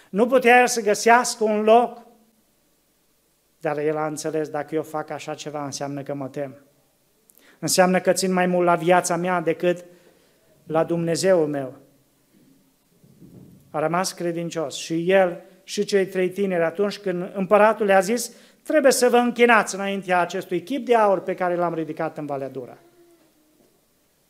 nu 0.10 0.28
putea 0.28 0.60
el 0.60 0.68
să 0.68 0.82
găsească 0.82 1.44
un 1.44 1.62
loc. 1.62 2.02
Dar 3.60 3.78
el 3.78 3.98
a 3.98 4.06
înțeles, 4.06 4.50
dacă 4.50 4.76
eu 4.76 4.84
fac 4.84 5.10
așa 5.10 5.34
ceva, 5.34 5.66
înseamnă 5.66 6.02
că 6.02 6.14
mă 6.14 6.28
tem. 6.28 6.56
Înseamnă 7.64 8.00
că 8.00 8.12
țin 8.12 8.34
mai 8.34 8.46
mult 8.46 8.66
la 8.66 8.76
viața 8.76 9.16
mea 9.16 9.42
decât 9.42 9.86
la 10.64 10.84
Dumnezeul 10.84 11.48
meu. 11.48 11.74
A 13.70 13.80
rămas 13.80 14.12
credincios 14.12 14.76
și 14.76 15.12
el 15.12 15.42
și 15.64 15.86
cei 15.86 16.06
trei 16.06 16.30
tineri 16.30 16.64
atunci 16.64 17.00
când 17.00 17.32
împăratul 17.34 17.86
le-a 17.86 18.00
zis 18.00 18.32
trebuie 18.64 18.92
să 18.92 19.10
vă 19.10 19.18
închinați 19.18 19.76
înaintea 19.76 20.20
acestui 20.20 20.64
chip 20.64 20.86
de 20.86 20.96
aur 20.96 21.20
pe 21.20 21.36
care 21.36 21.56
l-am 21.56 21.74
ridicat 21.74 22.18
în 22.18 22.26
Valea 22.26 22.50
Dura. 22.50 22.78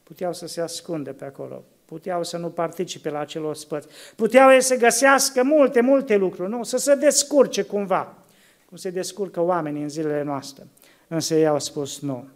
Puteau 0.04 0.34
să 0.34 0.48
se 0.48 0.62
ascunde 0.62 1.12
pe 1.12 1.26
acolo, 1.26 1.63
puteau 1.86 2.24
să 2.24 2.38
nu 2.38 2.50
participe 2.50 3.10
la 3.10 3.19
acel 3.19 3.43
ospăț, 3.43 3.86
puteau 4.15 4.60
să 4.60 4.78
găsească 4.78 5.43
multe, 5.43 5.82
multe 5.82 6.15
lucruri, 6.15 6.50
nu? 6.50 6.63
să 6.63 6.78
se 6.78 6.96
descurce 6.96 7.62
cumva, 7.62 8.17
cum 8.65 8.78
se 8.78 8.89
descurcă 8.89 9.41
oamenii 9.41 9.82
în 9.82 9.89
zilele 9.89 10.24
noastre. 10.24 10.63
Însă 11.08 11.36
ei 11.36 11.48
au 11.48 11.60
spus 11.60 12.00
nu. 12.00 12.28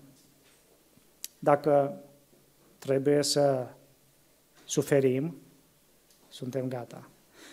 Dacă 1.40 2.02
trebuie 2.78 3.24
să 3.24 3.68
suferim, 4.66 5.36
suntem 6.28 6.68
gata. 6.68 7.10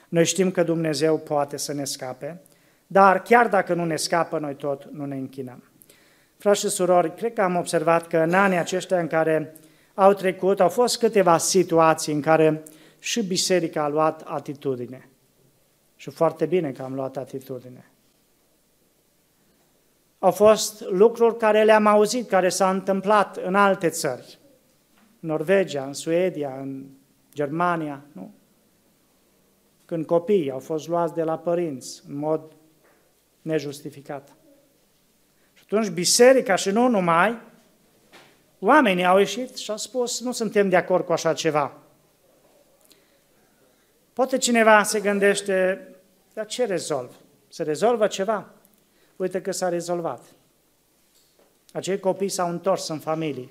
Noi 0.09 0.25
știm 0.25 0.51
că 0.51 0.63
Dumnezeu 0.63 1.19
poate 1.19 1.57
să 1.57 1.73
ne 1.73 1.85
scape, 1.85 2.43
dar 2.87 3.23
chiar 3.23 3.49
dacă 3.49 3.75
nu 3.75 3.85
ne 3.85 3.97
scapă, 3.97 4.39
noi 4.39 4.55
tot 4.55 4.85
nu 4.93 5.05
ne 5.05 5.17
închinăm. 5.17 5.63
Frați 6.37 6.61
și 6.61 6.69
surori, 6.69 7.15
cred 7.15 7.33
că 7.33 7.43
am 7.43 7.57
observat 7.57 8.07
că 8.07 8.19
în 8.19 8.35
anii 8.35 8.59
aceștia 8.59 8.99
în 8.99 9.07
care 9.07 9.55
au 9.95 10.13
trecut, 10.13 10.61
au 10.61 10.69
fost 10.69 10.99
câteva 10.99 11.39
situații 11.39 12.13
în 12.13 12.21
care 12.21 12.63
și 12.99 13.27
biserica 13.27 13.83
a 13.83 13.89
luat 13.89 14.23
atitudine. 14.27 15.09
Și 15.97 16.11
foarte 16.11 16.47
bine 16.47 16.73
că 16.73 16.83
am 16.83 16.95
luat 16.95 17.17
atitudine. 17.17 17.91
Au 20.25 20.31
fost 20.31 20.81
lucruri 20.81 21.37
care 21.37 21.65
le-am 21.65 21.87
auzit, 21.87 22.29
care 22.29 22.49
s-au 22.49 22.71
întâmplat 22.71 23.37
în 23.37 23.55
alte 23.55 23.89
țări. 23.89 24.39
Norvegia, 25.19 25.85
în 25.85 25.93
Suedia, 25.93 26.57
în 26.61 26.85
Germania, 27.35 28.05
nu? 28.13 28.35
Când 29.85 30.07
copiii 30.07 30.51
au 30.51 30.59
fost 30.59 30.89
luați 30.89 31.15
de 31.15 31.23
la 31.23 31.39
părinți 31.39 32.03
în 32.09 32.17
mod 32.17 32.53
nejustificat. 33.43 34.29
Și 35.53 35.63
atunci 35.65 35.89
biserica 35.89 36.55
și 36.55 36.71
nu 36.71 36.89
numai, 36.89 37.41
oamenii 38.59 39.05
au 39.05 39.19
ieșit 39.19 39.57
și 39.57 39.71
au 39.71 39.77
spus, 39.77 40.21
nu 40.21 40.33
suntem 40.33 40.69
de 40.69 40.77
acord 40.77 41.05
cu 41.05 41.13
așa 41.13 41.33
ceva. 41.33 41.73
Poate 44.13 44.39
cineva 44.39 44.83
se 44.83 45.01
gândește, 45.01 45.89
dar 46.33 46.47
ce 46.47 46.65
rezolv? 46.65 47.15
Se 47.49 47.63
rezolvă 47.63 48.07
ceva? 48.07 48.54
Uite 49.17 49.43
că 49.43 49.53
s-a 49.53 49.69
rezolvat. 49.69 50.23
Acei 51.73 51.99
copii 51.99 52.29
s-au 52.29 52.49
întors 52.49 52.89
în 52.89 52.99
familie. 52.99 53.49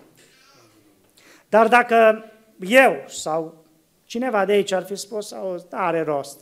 Dar 1.49 1.67
dacă 1.67 2.25
eu 2.59 3.03
sau 3.07 3.65
cineva 4.05 4.45
de 4.45 4.51
aici 4.51 4.71
ar 4.71 4.83
fi 4.83 4.95
spus, 4.95 5.27
sau 5.27 5.67
are 5.69 6.01
rost, 6.01 6.39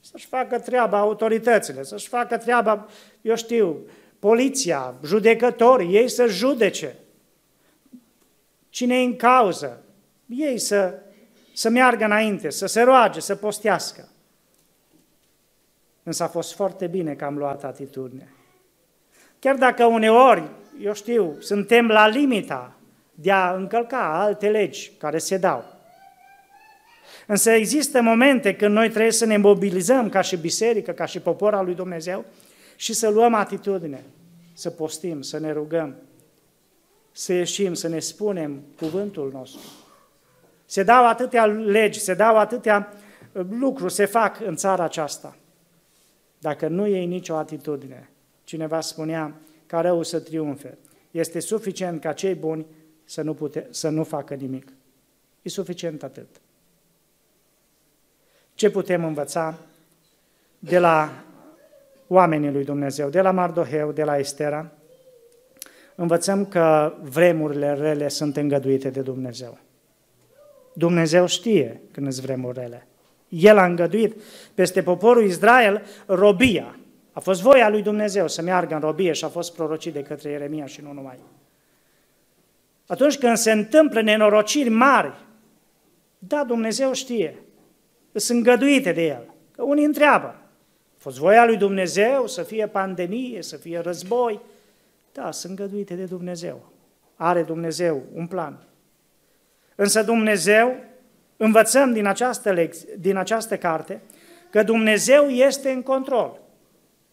să-și 0.00 0.26
facă 0.26 0.58
treaba 0.58 0.98
autoritățile, 0.98 1.82
să-și 1.82 2.08
facă 2.08 2.36
treaba, 2.36 2.88
eu 3.20 3.36
știu, 3.36 3.86
poliția, 4.18 4.94
judecătorii, 5.04 5.96
ei 5.96 6.08
să 6.08 6.26
judece. 6.26 6.96
Cine 8.68 9.00
e 9.00 9.04
în 9.04 9.16
cauză? 9.16 9.82
Ei 10.26 10.58
să, 10.58 11.02
să 11.54 11.68
meargă 11.68 12.04
înainte, 12.04 12.50
să 12.50 12.66
se 12.66 12.82
roage, 12.82 13.20
să 13.20 13.36
postească. 13.36 14.08
Însă 16.02 16.22
a 16.22 16.28
fost 16.28 16.54
foarte 16.54 16.86
bine 16.86 17.14
că 17.14 17.24
am 17.24 17.38
luat 17.38 17.64
atitudine. 17.64 18.32
Chiar 19.44 19.56
dacă 19.56 19.84
uneori, 19.84 20.42
eu 20.80 20.94
știu, 20.94 21.36
suntem 21.40 21.86
la 21.86 22.08
limita 22.08 22.76
de 23.14 23.30
a 23.30 23.54
încălca 23.54 24.20
alte 24.22 24.48
legi 24.48 24.92
care 24.98 25.18
se 25.18 25.36
dau. 25.36 25.64
Însă 27.26 27.50
există 27.50 28.02
momente 28.02 28.54
când 28.54 28.74
noi 28.74 28.88
trebuie 28.90 29.12
să 29.12 29.24
ne 29.24 29.36
mobilizăm 29.36 30.08
ca 30.08 30.20
și 30.20 30.36
biserică, 30.36 30.92
ca 30.92 31.04
și 31.04 31.20
popor 31.20 31.54
al 31.54 31.64
lui 31.64 31.74
Dumnezeu 31.74 32.24
și 32.76 32.92
să 32.92 33.08
luăm 33.08 33.34
atitudine, 33.34 34.04
să 34.54 34.70
postim, 34.70 35.22
să 35.22 35.38
ne 35.38 35.52
rugăm, 35.52 35.96
să 37.12 37.32
ieșim, 37.32 37.74
să 37.74 37.88
ne 37.88 37.98
spunem 37.98 38.62
cuvântul 38.76 39.30
nostru. 39.32 39.60
Se 40.64 40.82
dau 40.82 41.06
atâtea 41.06 41.46
legi, 41.46 42.00
se 42.00 42.14
dau 42.14 42.36
atâtea 42.36 42.92
uh, 43.32 43.46
lucruri, 43.50 43.92
se 43.92 44.04
fac 44.04 44.40
în 44.40 44.56
țara 44.56 44.84
aceasta. 44.84 45.36
Dacă 46.38 46.68
nu 46.68 46.86
iei 46.86 47.06
nicio 47.06 47.34
atitudine, 47.34 48.08
cineva 48.44 48.80
spunea 48.80 49.34
ca 49.66 49.80
rău 49.80 50.02
să 50.02 50.20
triumfe. 50.20 50.78
Este 51.10 51.40
suficient 51.40 52.00
ca 52.00 52.12
cei 52.12 52.34
buni 52.34 52.66
să 53.04 53.22
nu, 53.22 53.34
pute, 53.34 53.66
să 53.70 53.88
nu 53.88 54.04
facă 54.04 54.34
nimic. 54.34 54.72
E 55.42 55.48
suficient 55.48 56.02
atât. 56.02 56.26
Ce 58.54 58.70
putem 58.70 59.04
învăța 59.04 59.58
de 60.58 60.78
la 60.78 61.24
oamenii 62.06 62.50
lui 62.50 62.64
Dumnezeu, 62.64 63.08
de 63.08 63.20
la 63.20 63.30
Mardoheu, 63.30 63.92
de 63.92 64.04
la 64.04 64.18
Estera? 64.18 64.70
Învățăm 65.94 66.46
că 66.46 66.94
vremurile 67.02 67.74
rele 67.74 68.08
sunt 68.08 68.36
îngăduite 68.36 68.90
de 68.90 69.00
Dumnezeu. 69.00 69.58
Dumnezeu 70.72 71.26
știe 71.26 71.80
când 71.92 72.06
îți 72.06 72.20
vremuri 72.20 72.58
rele. 72.58 72.86
El 73.28 73.58
a 73.58 73.64
îngăduit 73.64 74.20
peste 74.54 74.82
poporul 74.82 75.24
Israel 75.24 75.82
robia. 76.06 76.78
A 77.14 77.20
fost 77.20 77.40
voia 77.42 77.68
lui 77.68 77.82
Dumnezeu 77.82 78.28
să 78.28 78.42
meargă 78.42 78.74
în 78.74 78.80
robie 78.80 79.12
și 79.12 79.24
a 79.24 79.28
fost 79.28 79.54
prorocit 79.54 79.92
de 79.92 80.02
către 80.02 80.30
Ieremia 80.30 80.66
și 80.66 80.80
nu 80.80 80.92
numai. 80.92 81.18
Atunci 82.86 83.18
când 83.18 83.36
se 83.36 83.52
întâmplă 83.52 84.00
nenorociri 84.00 84.68
mari, 84.68 85.12
da, 86.18 86.44
Dumnezeu 86.44 86.92
știe, 86.92 87.38
sunt 88.12 88.38
îngăduite 88.38 88.92
de 88.92 89.06
El. 89.06 89.34
Că 89.50 89.62
unii 89.62 89.84
întreabă, 89.84 90.26
a 90.26 90.96
fost 90.96 91.18
voia 91.18 91.44
lui 91.44 91.56
Dumnezeu 91.56 92.26
să 92.26 92.42
fie 92.42 92.66
pandemie, 92.66 93.42
să 93.42 93.56
fie 93.56 93.78
război? 93.78 94.40
Da, 95.12 95.30
sunt 95.30 95.58
îngăduite 95.58 95.94
de 95.94 96.04
Dumnezeu. 96.04 96.72
Are 97.16 97.42
Dumnezeu 97.42 98.02
un 98.14 98.26
plan. 98.26 98.58
Însă 99.74 100.02
Dumnezeu, 100.02 100.76
învățăm 101.36 101.92
din 101.92 102.06
această, 102.06 102.52
lecție, 102.52 102.88
din 102.98 103.16
această 103.16 103.56
carte, 103.56 104.00
că 104.50 104.62
Dumnezeu 104.62 105.28
este 105.28 105.70
în 105.70 105.82
control. 105.82 106.40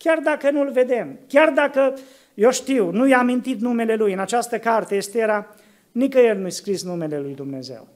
Chiar 0.04 0.20
dacă 0.20 0.52
nu-L 0.52 0.72
vedem, 0.72 1.20
chiar 1.28 1.50
dacă, 1.50 1.94
eu 2.34 2.52
știu, 2.52 2.92
nu 2.92 3.08
i-a 3.08 3.18
amintit 3.18 3.60
numele 3.60 3.96
Lui, 3.96 4.14
în 4.14 4.20
această 4.20 4.60
carte 4.60 4.96
este 4.96 5.18
era, 5.18 5.56
nicăieri 5.92 6.40
nu-i 6.40 6.52
scris 6.52 6.84
numele 6.84 7.20
Lui 7.20 7.34
Dumnezeu. 7.34 7.88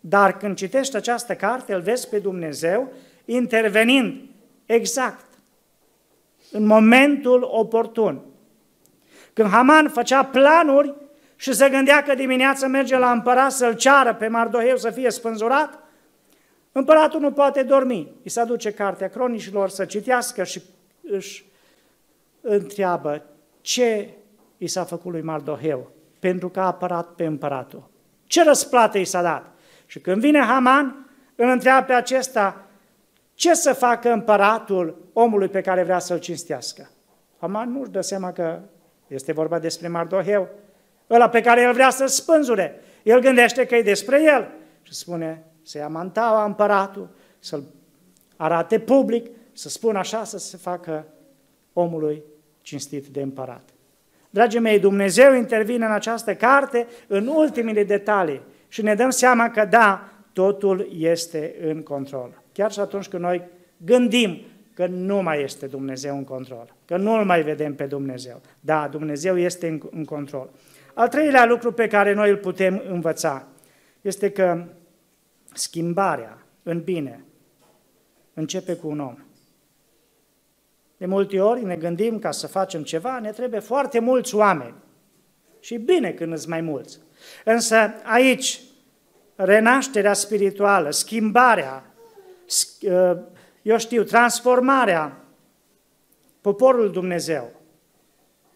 Dar 0.00 0.36
când 0.36 0.56
citești 0.56 0.96
această 0.96 1.34
carte, 1.34 1.74
îl 1.74 1.80
vezi 1.80 2.08
pe 2.08 2.18
Dumnezeu 2.18 2.92
intervenind 3.24 4.20
exact 4.66 5.24
în 6.50 6.66
momentul 6.66 7.48
oportun. 7.50 8.20
Când 9.32 9.48
Haman 9.48 9.88
făcea 9.88 10.24
planuri 10.24 10.94
și 11.36 11.52
se 11.52 11.68
gândea 11.68 12.02
că 12.02 12.14
dimineața 12.14 12.66
merge 12.66 12.98
la 12.98 13.10
împărat 13.10 13.52
să-l 13.52 13.74
ceară 13.74 14.14
pe 14.14 14.28
Mardoheu 14.28 14.76
să 14.76 14.90
fie 14.90 15.10
spânzurat, 15.10 15.82
împăratul 16.72 17.20
nu 17.20 17.32
poate 17.32 17.62
dormi. 17.62 18.12
Îi 18.22 18.30
se 18.30 18.40
aduce 18.40 18.70
cartea 18.70 19.08
cronicilor 19.08 19.68
să 19.68 19.84
citească 19.84 20.44
și 20.44 20.62
își 21.10 21.44
întreabă 22.40 23.22
ce 23.60 24.08
i 24.56 24.66
s-a 24.66 24.84
făcut 24.84 25.12
lui 25.12 25.22
Mardoheu 25.22 25.90
pentru 26.18 26.48
că 26.48 26.60
a 26.60 26.66
apărat 26.66 27.08
pe 27.08 27.24
împăratul. 27.24 27.90
Ce 28.26 28.44
răsplată 28.44 28.98
i 28.98 29.04
s-a 29.04 29.22
dat? 29.22 29.52
Și 29.86 30.00
când 30.00 30.20
vine 30.20 30.40
Haman, 30.40 31.10
îl 31.34 31.48
întreabă 31.48 31.86
pe 31.86 31.92
acesta 31.92 32.66
ce 33.34 33.54
să 33.54 33.72
facă 33.72 34.12
împăratul 34.12 35.08
omului 35.12 35.48
pe 35.48 35.60
care 35.60 35.82
vrea 35.82 35.98
să-l 35.98 36.18
cinstească. 36.18 36.90
Haman 37.38 37.72
nu-și 37.72 37.90
dă 37.90 38.00
seama 38.00 38.32
că 38.32 38.60
este 39.06 39.32
vorba 39.32 39.58
despre 39.58 39.88
Mardoheu, 39.88 40.48
ăla 41.10 41.28
pe 41.28 41.40
care 41.40 41.62
el 41.62 41.72
vrea 41.72 41.90
să-l 41.90 42.08
spânzure. 42.08 42.80
El 43.02 43.20
gândește 43.20 43.66
că 43.66 43.76
e 43.76 43.82
despre 43.82 44.22
el 44.22 44.48
și 44.82 44.94
spune 44.94 45.44
să 45.62 45.78
ia 45.78 45.88
mantaua 45.88 46.44
împăratul, 46.44 47.08
să-l 47.38 47.62
arate 48.36 48.78
public, 48.78 49.26
să 49.56 49.68
spună 49.68 49.98
așa 49.98 50.24
să 50.24 50.38
se 50.38 50.56
facă 50.56 51.06
omului 51.72 52.22
cinstit 52.60 53.06
de 53.06 53.22
împărat. 53.22 53.68
Dragii 54.30 54.60
mei, 54.60 54.78
Dumnezeu 54.78 55.34
intervine 55.34 55.84
în 55.84 55.92
această 55.92 56.34
carte 56.34 56.86
în 57.06 57.26
ultimele 57.26 57.84
detalii 57.84 58.42
și 58.68 58.82
ne 58.82 58.94
dăm 58.94 59.10
seama 59.10 59.50
că 59.50 59.64
da, 59.64 60.10
totul 60.32 60.88
este 60.98 61.56
în 61.60 61.82
control. 61.82 62.42
Chiar 62.52 62.72
și 62.72 62.80
atunci 62.80 63.08
când 63.08 63.22
noi 63.22 63.42
gândim 63.76 64.40
că 64.74 64.86
nu 64.86 65.22
mai 65.22 65.42
este 65.42 65.66
Dumnezeu 65.66 66.16
în 66.16 66.24
control, 66.24 66.74
că 66.84 66.96
nu 66.96 67.12
îl 67.12 67.24
mai 67.24 67.42
vedem 67.42 67.74
pe 67.74 67.86
Dumnezeu. 67.86 68.40
Da, 68.60 68.88
Dumnezeu 68.88 69.38
este 69.38 69.68
în, 69.68 69.80
în 69.90 70.04
control. 70.04 70.50
Al 70.94 71.08
treilea 71.08 71.46
lucru 71.46 71.72
pe 71.72 71.86
care 71.86 72.12
noi 72.12 72.30
îl 72.30 72.36
putem 72.36 72.82
învăța 72.88 73.46
este 74.00 74.30
că 74.30 74.64
schimbarea 75.52 76.46
în 76.62 76.80
bine 76.80 77.24
începe 78.34 78.74
cu 78.74 78.88
un 78.88 79.00
om. 79.00 79.25
De 80.96 81.06
multe 81.06 81.40
ori 81.40 81.64
ne 81.64 81.76
gândim 81.76 82.18
ca 82.18 82.30
să 82.30 82.46
facem 82.46 82.82
ceva, 82.82 83.18
ne 83.18 83.30
trebuie 83.30 83.60
foarte 83.60 83.98
mulți 83.98 84.34
oameni. 84.34 84.74
Și 85.60 85.76
bine 85.76 86.10
când 86.12 86.32
îți 86.32 86.48
mai 86.48 86.60
mulți. 86.60 86.98
Însă 87.44 87.94
aici, 88.04 88.60
renașterea 89.34 90.12
spirituală, 90.12 90.90
schimbarea, 90.90 91.94
ă, 92.88 93.18
eu 93.62 93.78
știu, 93.78 94.02
transformarea 94.02 95.24
poporul 96.40 96.90
Dumnezeu 96.90 97.50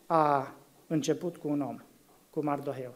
a 0.06 0.54
început 0.86 1.36
cu 1.36 1.48
un 1.48 1.60
om, 1.60 1.80
cu 2.30 2.44
Mardoheu. 2.44 2.94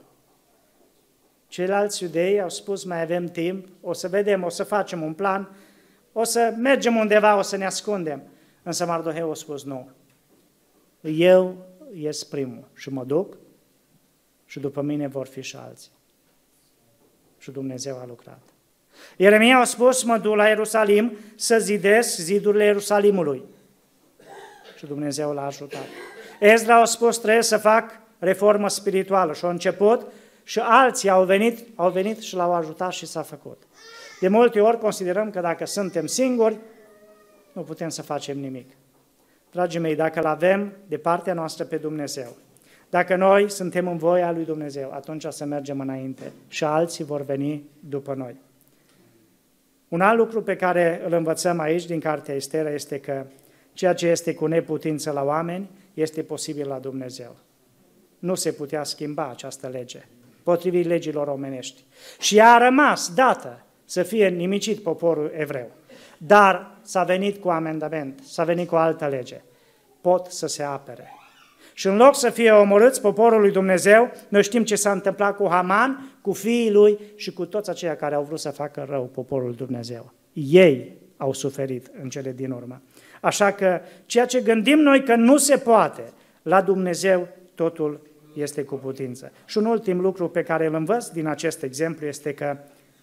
Ceilalți 1.48 2.02
iudei 2.02 2.40
au 2.40 2.48
spus, 2.48 2.84
mai 2.84 3.02
avem 3.02 3.26
timp, 3.26 3.66
o 3.80 3.92
să 3.92 4.08
vedem, 4.08 4.42
o 4.42 4.48
să 4.48 4.64
facem 4.64 5.02
un 5.02 5.12
plan, 5.12 5.56
o 6.12 6.24
să 6.24 6.54
mergem 6.58 6.96
undeva, 6.96 7.36
o 7.36 7.42
să 7.42 7.56
ne 7.56 7.66
ascundem. 7.66 8.22
Însă 8.66 8.86
Mardoheu 8.86 9.30
a 9.30 9.34
spus, 9.34 9.64
nu, 9.64 9.90
eu 11.00 11.56
ies 11.94 12.24
primul 12.24 12.64
și 12.74 12.90
mă 12.90 13.04
duc 13.04 13.36
și 14.46 14.60
după 14.60 14.82
mine 14.82 15.06
vor 15.06 15.26
fi 15.26 15.40
și 15.40 15.56
alții. 15.56 15.90
Și 17.38 17.50
Dumnezeu 17.50 17.96
a 17.96 18.04
lucrat. 18.06 18.40
Ieremia 19.16 19.58
a 19.58 19.64
spus, 19.64 20.02
mă 20.02 20.18
duc 20.18 20.34
la 20.34 20.48
Ierusalim 20.48 21.12
să 21.34 21.58
zidesc 21.58 22.18
zidurile 22.18 22.64
Ierusalimului. 22.64 23.42
Și 24.76 24.86
Dumnezeu 24.86 25.32
l-a 25.32 25.46
ajutat. 25.46 25.86
Ezra 26.40 26.80
a 26.80 26.84
spus, 26.84 27.18
trebuie 27.18 27.42
să 27.42 27.56
fac 27.56 28.00
reformă 28.18 28.68
spirituală 28.68 29.32
și 29.32 29.44
a 29.44 29.48
început 29.48 30.06
și 30.42 30.58
alții 30.58 31.08
au 31.08 31.24
venit, 31.24 31.66
au 31.74 31.90
venit 31.90 32.20
și 32.20 32.34
l-au 32.34 32.54
ajutat 32.54 32.92
și 32.92 33.06
s-a 33.06 33.22
făcut. 33.22 33.62
De 34.20 34.28
multe 34.28 34.60
ori 34.60 34.78
considerăm 34.78 35.30
că 35.30 35.40
dacă 35.40 35.66
suntem 35.66 36.06
singuri, 36.06 36.58
nu 37.54 37.62
putem 37.62 37.88
să 37.88 38.02
facem 38.02 38.38
nimic. 38.38 38.70
Dragii 39.50 39.80
mei, 39.80 39.94
dacă 39.94 40.18
îl 40.18 40.26
avem 40.26 40.72
de 40.88 40.96
partea 40.96 41.34
noastră 41.34 41.64
pe 41.64 41.76
Dumnezeu, 41.76 42.36
dacă 42.90 43.16
noi 43.16 43.50
suntem 43.50 43.88
în 43.88 43.96
voia 43.96 44.32
lui 44.32 44.44
Dumnezeu, 44.44 44.92
atunci 44.92 45.26
să 45.28 45.44
mergem 45.44 45.80
înainte 45.80 46.32
și 46.48 46.64
alții 46.64 47.04
vor 47.04 47.22
veni 47.22 47.64
după 47.80 48.14
noi. 48.14 48.36
Un 49.88 50.00
alt 50.00 50.18
lucru 50.18 50.42
pe 50.42 50.56
care 50.56 51.02
îl 51.06 51.12
învățăm 51.12 51.60
aici 51.60 51.86
din 51.86 52.00
Cartea 52.00 52.34
Estera 52.34 52.70
este 52.70 53.00
că 53.00 53.26
ceea 53.72 53.94
ce 53.94 54.06
este 54.06 54.34
cu 54.34 54.46
neputință 54.46 55.10
la 55.10 55.22
oameni 55.22 55.70
este 55.94 56.22
posibil 56.22 56.68
la 56.68 56.78
Dumnezeu. 56.78 57.36
Nu 58.18 58.34
se 58.34 58.52
putea 58.52 58.84
schimba 58.84 59.28
această 59.28 59.68
lege, 59.68 60.06
potrivit 60.42 60.86
legilor 60.86 61.28
omenești. 61.28 61.84
Și 62.18 62.36
ea 62.36 62.52
a 62.52 62.58
rămas 62.58 63.14
dată 63.14 63.64
să 63.84 64.02
fie 64.02 64.28
nimicit 64.28 64.82
poporul 64.82 65.32
evreu. 65.36 65.70
Dar 66.18 66.78
s-a 66.82 67.04
venit 67.04 67.40
cu 67.40 67.48
amendament, 67.48 68.20
s-a 68.24 68.44
venit 68.44 68.68
cu 68.68 68.76
altă 68.76 69.06
lege. 69.06 69.40
Pot 70.00 70.26
să 70.26 70.46
se 70.46 70.62
apere. 70.62 71.12
Și 71.74 71.86
în 71.86 71.96
loc 71.96 72.16
să 72.16 72.30
fie 72.30 72.50
omorâți 72.50 73.00
poporul 73.00 73.40
lui 73.40 73.52
Dumnezeu, 73.52 74.10
noi 74.28 74.42
știm 74.42 74.64
ce 74.64 74.76
s-a 74.76 74.92
întâmplat 74.92 75.36
cu 75.36 75.48
Haman, 75.48 76.18
cu 76.20 76.32
fiii 76.32 76.72
lui 76.72 76.98
și 77.16 77.32
cu 77.32 77.46
toți 77.46 77.70
aceia 77.70 77.96
care 77.96 78.14
au 78.14 78.22
vrut 78.22 78.38
să 78.38 78.50
facă 78.50 78.86
rău 78.88 79.04
poporul 79.04 79.46
lui 79.46 79.56
Dumnezeu. 79.56 80.12
Ei 80.32 80.96
au 81.16 81.32
suferit 81.32 81.90
în 82.02 82.08
cele 82.08 82.32
din 82.32 82.50
urmă. 82.50 82.82
Așa 83.20 83.52
că 83.52 83.80
ceea 84.06 84.26
ce 84.26 84.40
gândim 84.40 84.78
noi 84.78 85.02
că 85.04 85.14
nu 85.14 85.36
se 85.36 85.56
poate, 85.56 86.12
la 86.42 86.60
Dumnezeu 86.60 87.28
totul 87.54 88.00
este 88.34 88.62
cu 88.62 88.74
putință. 88.74 89.32
Și 89.44 89.58
un 89.58 89.64
ultim 89.64 90.00
lucru 90.00 90.28
pe 90.28 90.42
care 90.42 90.66
îl 90.66 90.74
învăț 90.74 91.06
din 91.06 91.26
acest 91.26 91.62
exemplu 91.62 92.06
este 92.06 92.34
că 92.34 92.56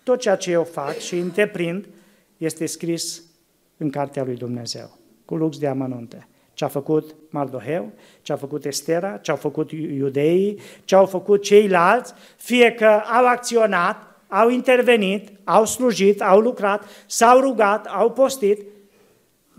tot 0.03 0.19
ceea 0.19 0.35
ce 0.35 0.51
eu 0.51 0.63
fac 0.63 0.97
și 0.97 1.17
întreprind 1.17 1.85
este 2.43 2.65
scris 2.65 3.23
în 3.77 3.89
cartea 3.89 4.23
lui 4.23 4.35
Dumnezeu, 4.35 4.97
cu 5.25 5.35
lux 5.35 5.57
de 5.57 5.67
amănunte. 5.67 6.27
ce 6.53 6.63
a 6.63 6.67
făcut 6.67 7.15
Mardoheu, 7.29 7.91
ce 8.21 8.31
a 8.31 8.35
făcut 8.35 8.65
Estera, 8.65 9.17
ce 9.17 9.31
au 9.31 9.37
făcut 9.37 9.71
iudeii, 9.71 10.59
ce 10.83 10.95
au 10.95 11.05
făcut 11.05 11.41
ceilalți, 11.41 12.13
fie 12.37 12.71
că 12.71 12.85
au 12.85 13.27
acționat, 13.27 14.21
au 14.27 14.49
intervenit, 14.49 15.29
au 15.43 15.65
slujit, 15.65 16.21
au 16.21 16.39
lucrat, 16.39 16.83
s-au 17.07 17.39
rugat, 17.39 17.85
au 17.85 18.11
postit, 18.11 18.65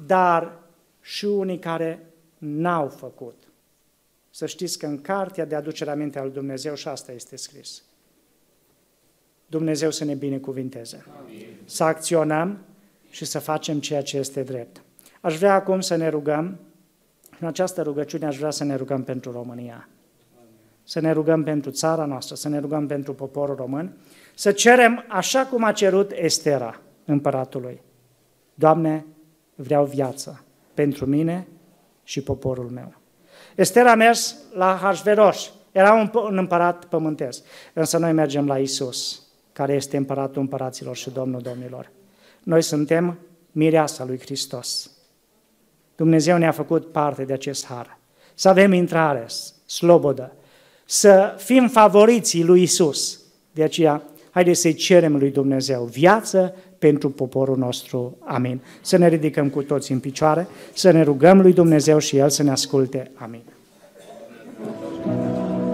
dar 0.07 0.59
și 1.01 1.25
unii 1.25 1.59
care 1.59 2.07
n-au 2.39 2.89
făcut. 2.89 3.37
Să 4.31 4.47
știți 4.47 4.79
că 4.79 4.87
în 4.87 5.01
cartea 5.01 5.45
de 5.45 5.55
aducere 5.55 5.91
aminte 5.91 6.19
al 6.19 6.31
Dumnezeu 6.31 6.75
și 6.75 6.89
asta 6.89 7.13
este 7.13 7.37
scris. 7.37 7.83
Dumnezeu 9.47 9.91
să 9.91 10.05
ne 10.05 10.15
binecuvinteze. 10.15 11.05
Amin. 11.21 11.47
Să 11.65 11.85
acționăm 11.85 12.59
și 13.13 13.25
să 13.25 13.39
facem 13.39 13.81
ceea 13.81 14.03
ce 14.03 14.17
este 14.17 14.43
drept. 14.43 14.83
Aș 15.21 15.39
vrea 15.39 15.55
acum 15.55 15.81
să 15.81 15.97
ne 15.97 16.09
rugăm, 16.09 16.59
în 17.41 17.47
această 17.47 17.83
rugăciune 17.83 18.27
aș 18.27 18.37
vrea 18.37 18.51
să 18.51 18.65
ne 18.65 18.75
rugăm 18.75 19.03
pentru 19.03 19.33
România. 19.33 19.89
Să 20.85 21.01
ne 21.01 21.13
rugăm 21.13 21.43
pentru 21.43 21.71
țara 21.71 22.05
noastră, 22.05 22.35
să 22.35 22.49
ne 22.49 22.59
rugăm 22.59 22.87
pentru 22.87 23.15
poporul 23.15 23.55
român, 23.55 23.97
să 24.35 24.53
cerem 24.53 25.05
așa 25.09 25.47
cum 25.47 25.65
a 25.65 25.73
cerut 25.73 26.11
Estera, 26.15 26.81
împăratului. 27.05 27.81
Doamne, 28.55 29.07
vreau 29.55 29.85
viață 29.85 30.45
pentru 30.75 31.07
mine 31.07 31.49
și 32.05 32.23
poporul 32.23 32.69
meu. 32.69 32.95
Estera 33.55 33.91
a 33.91 33.95
mers 33.95 34.37
la 34.55 34.79
Hașveroș, 34.83 35.49
era 35.73 35.93
un, 35.93 36.11
un 36.15 36.39
împărat 36.39 36.85
pământesc, 36.85 37.45
însă 37.73 37.99
noi 37.99 38.13
mergem 38.13 38.47
la 38.47 38.59
Isus, 38.59 39.23
care 39.53 39.75
este 39.75 39.97
împăratul 39.97 40.41
împăraților 40.41 40.97
și 40.97 41.11
Domnul 41.11 41.41
domnilor. 41.41 41.91
Noi 42.43 42.63
suntem 42.63 43.19
mireasa 43.53 44.05
lui 44.05 44.19
Hristos. 44.19 44.91
Dumnezeu 45.97 46.39
ne-a 46.39 46.51
făcut 46.53 46.93
parte 46.93 47.25
de 47.25 47.33
acest 47.33 47.67
har. 47.67 47.99
Să 48.35 48.49
avem 48.49 48.73
intrare, 48.73 49.27
slobodă, 49.67 50.33
să 50.85 51.35
fim 51.39 51.69
favoriții 51.69 52.45
lui 52.45 52.63
Isus. 52.63 53.21
De 53.53 53.63
aceea, 53.63 54.03
haideți 54.31 54.61
să-i 54.61 54.75
cerem 54.75 55.17
lui 55.17 55.31
Dumnezeu 55.31 55.85
viață 55.85 56.55
pentru 56.79 57.11
poporul 57.11 57.57
nostru. 57.57 58.17
Amin. 58.21 58.61
Să 58.81 58.97
ne 58.97 59.09
ridicăm 59.09 59.49
cu 59.49 59.63
toți 59.63 59.93
în 59.93 60.01
picioare, 60.01 60.47
să 60.75 60.91
ne 60.91 61.03
rugăm 61.03 61.41
lui 61.41 61.53
Dumnezeu 61.53 61.99
și 61.99 62.17
El 62.17 62.31
să 62.31 62.43
ne 62.43 62.51
asculte. 62.51 63.11
Amin. 63.15 63.43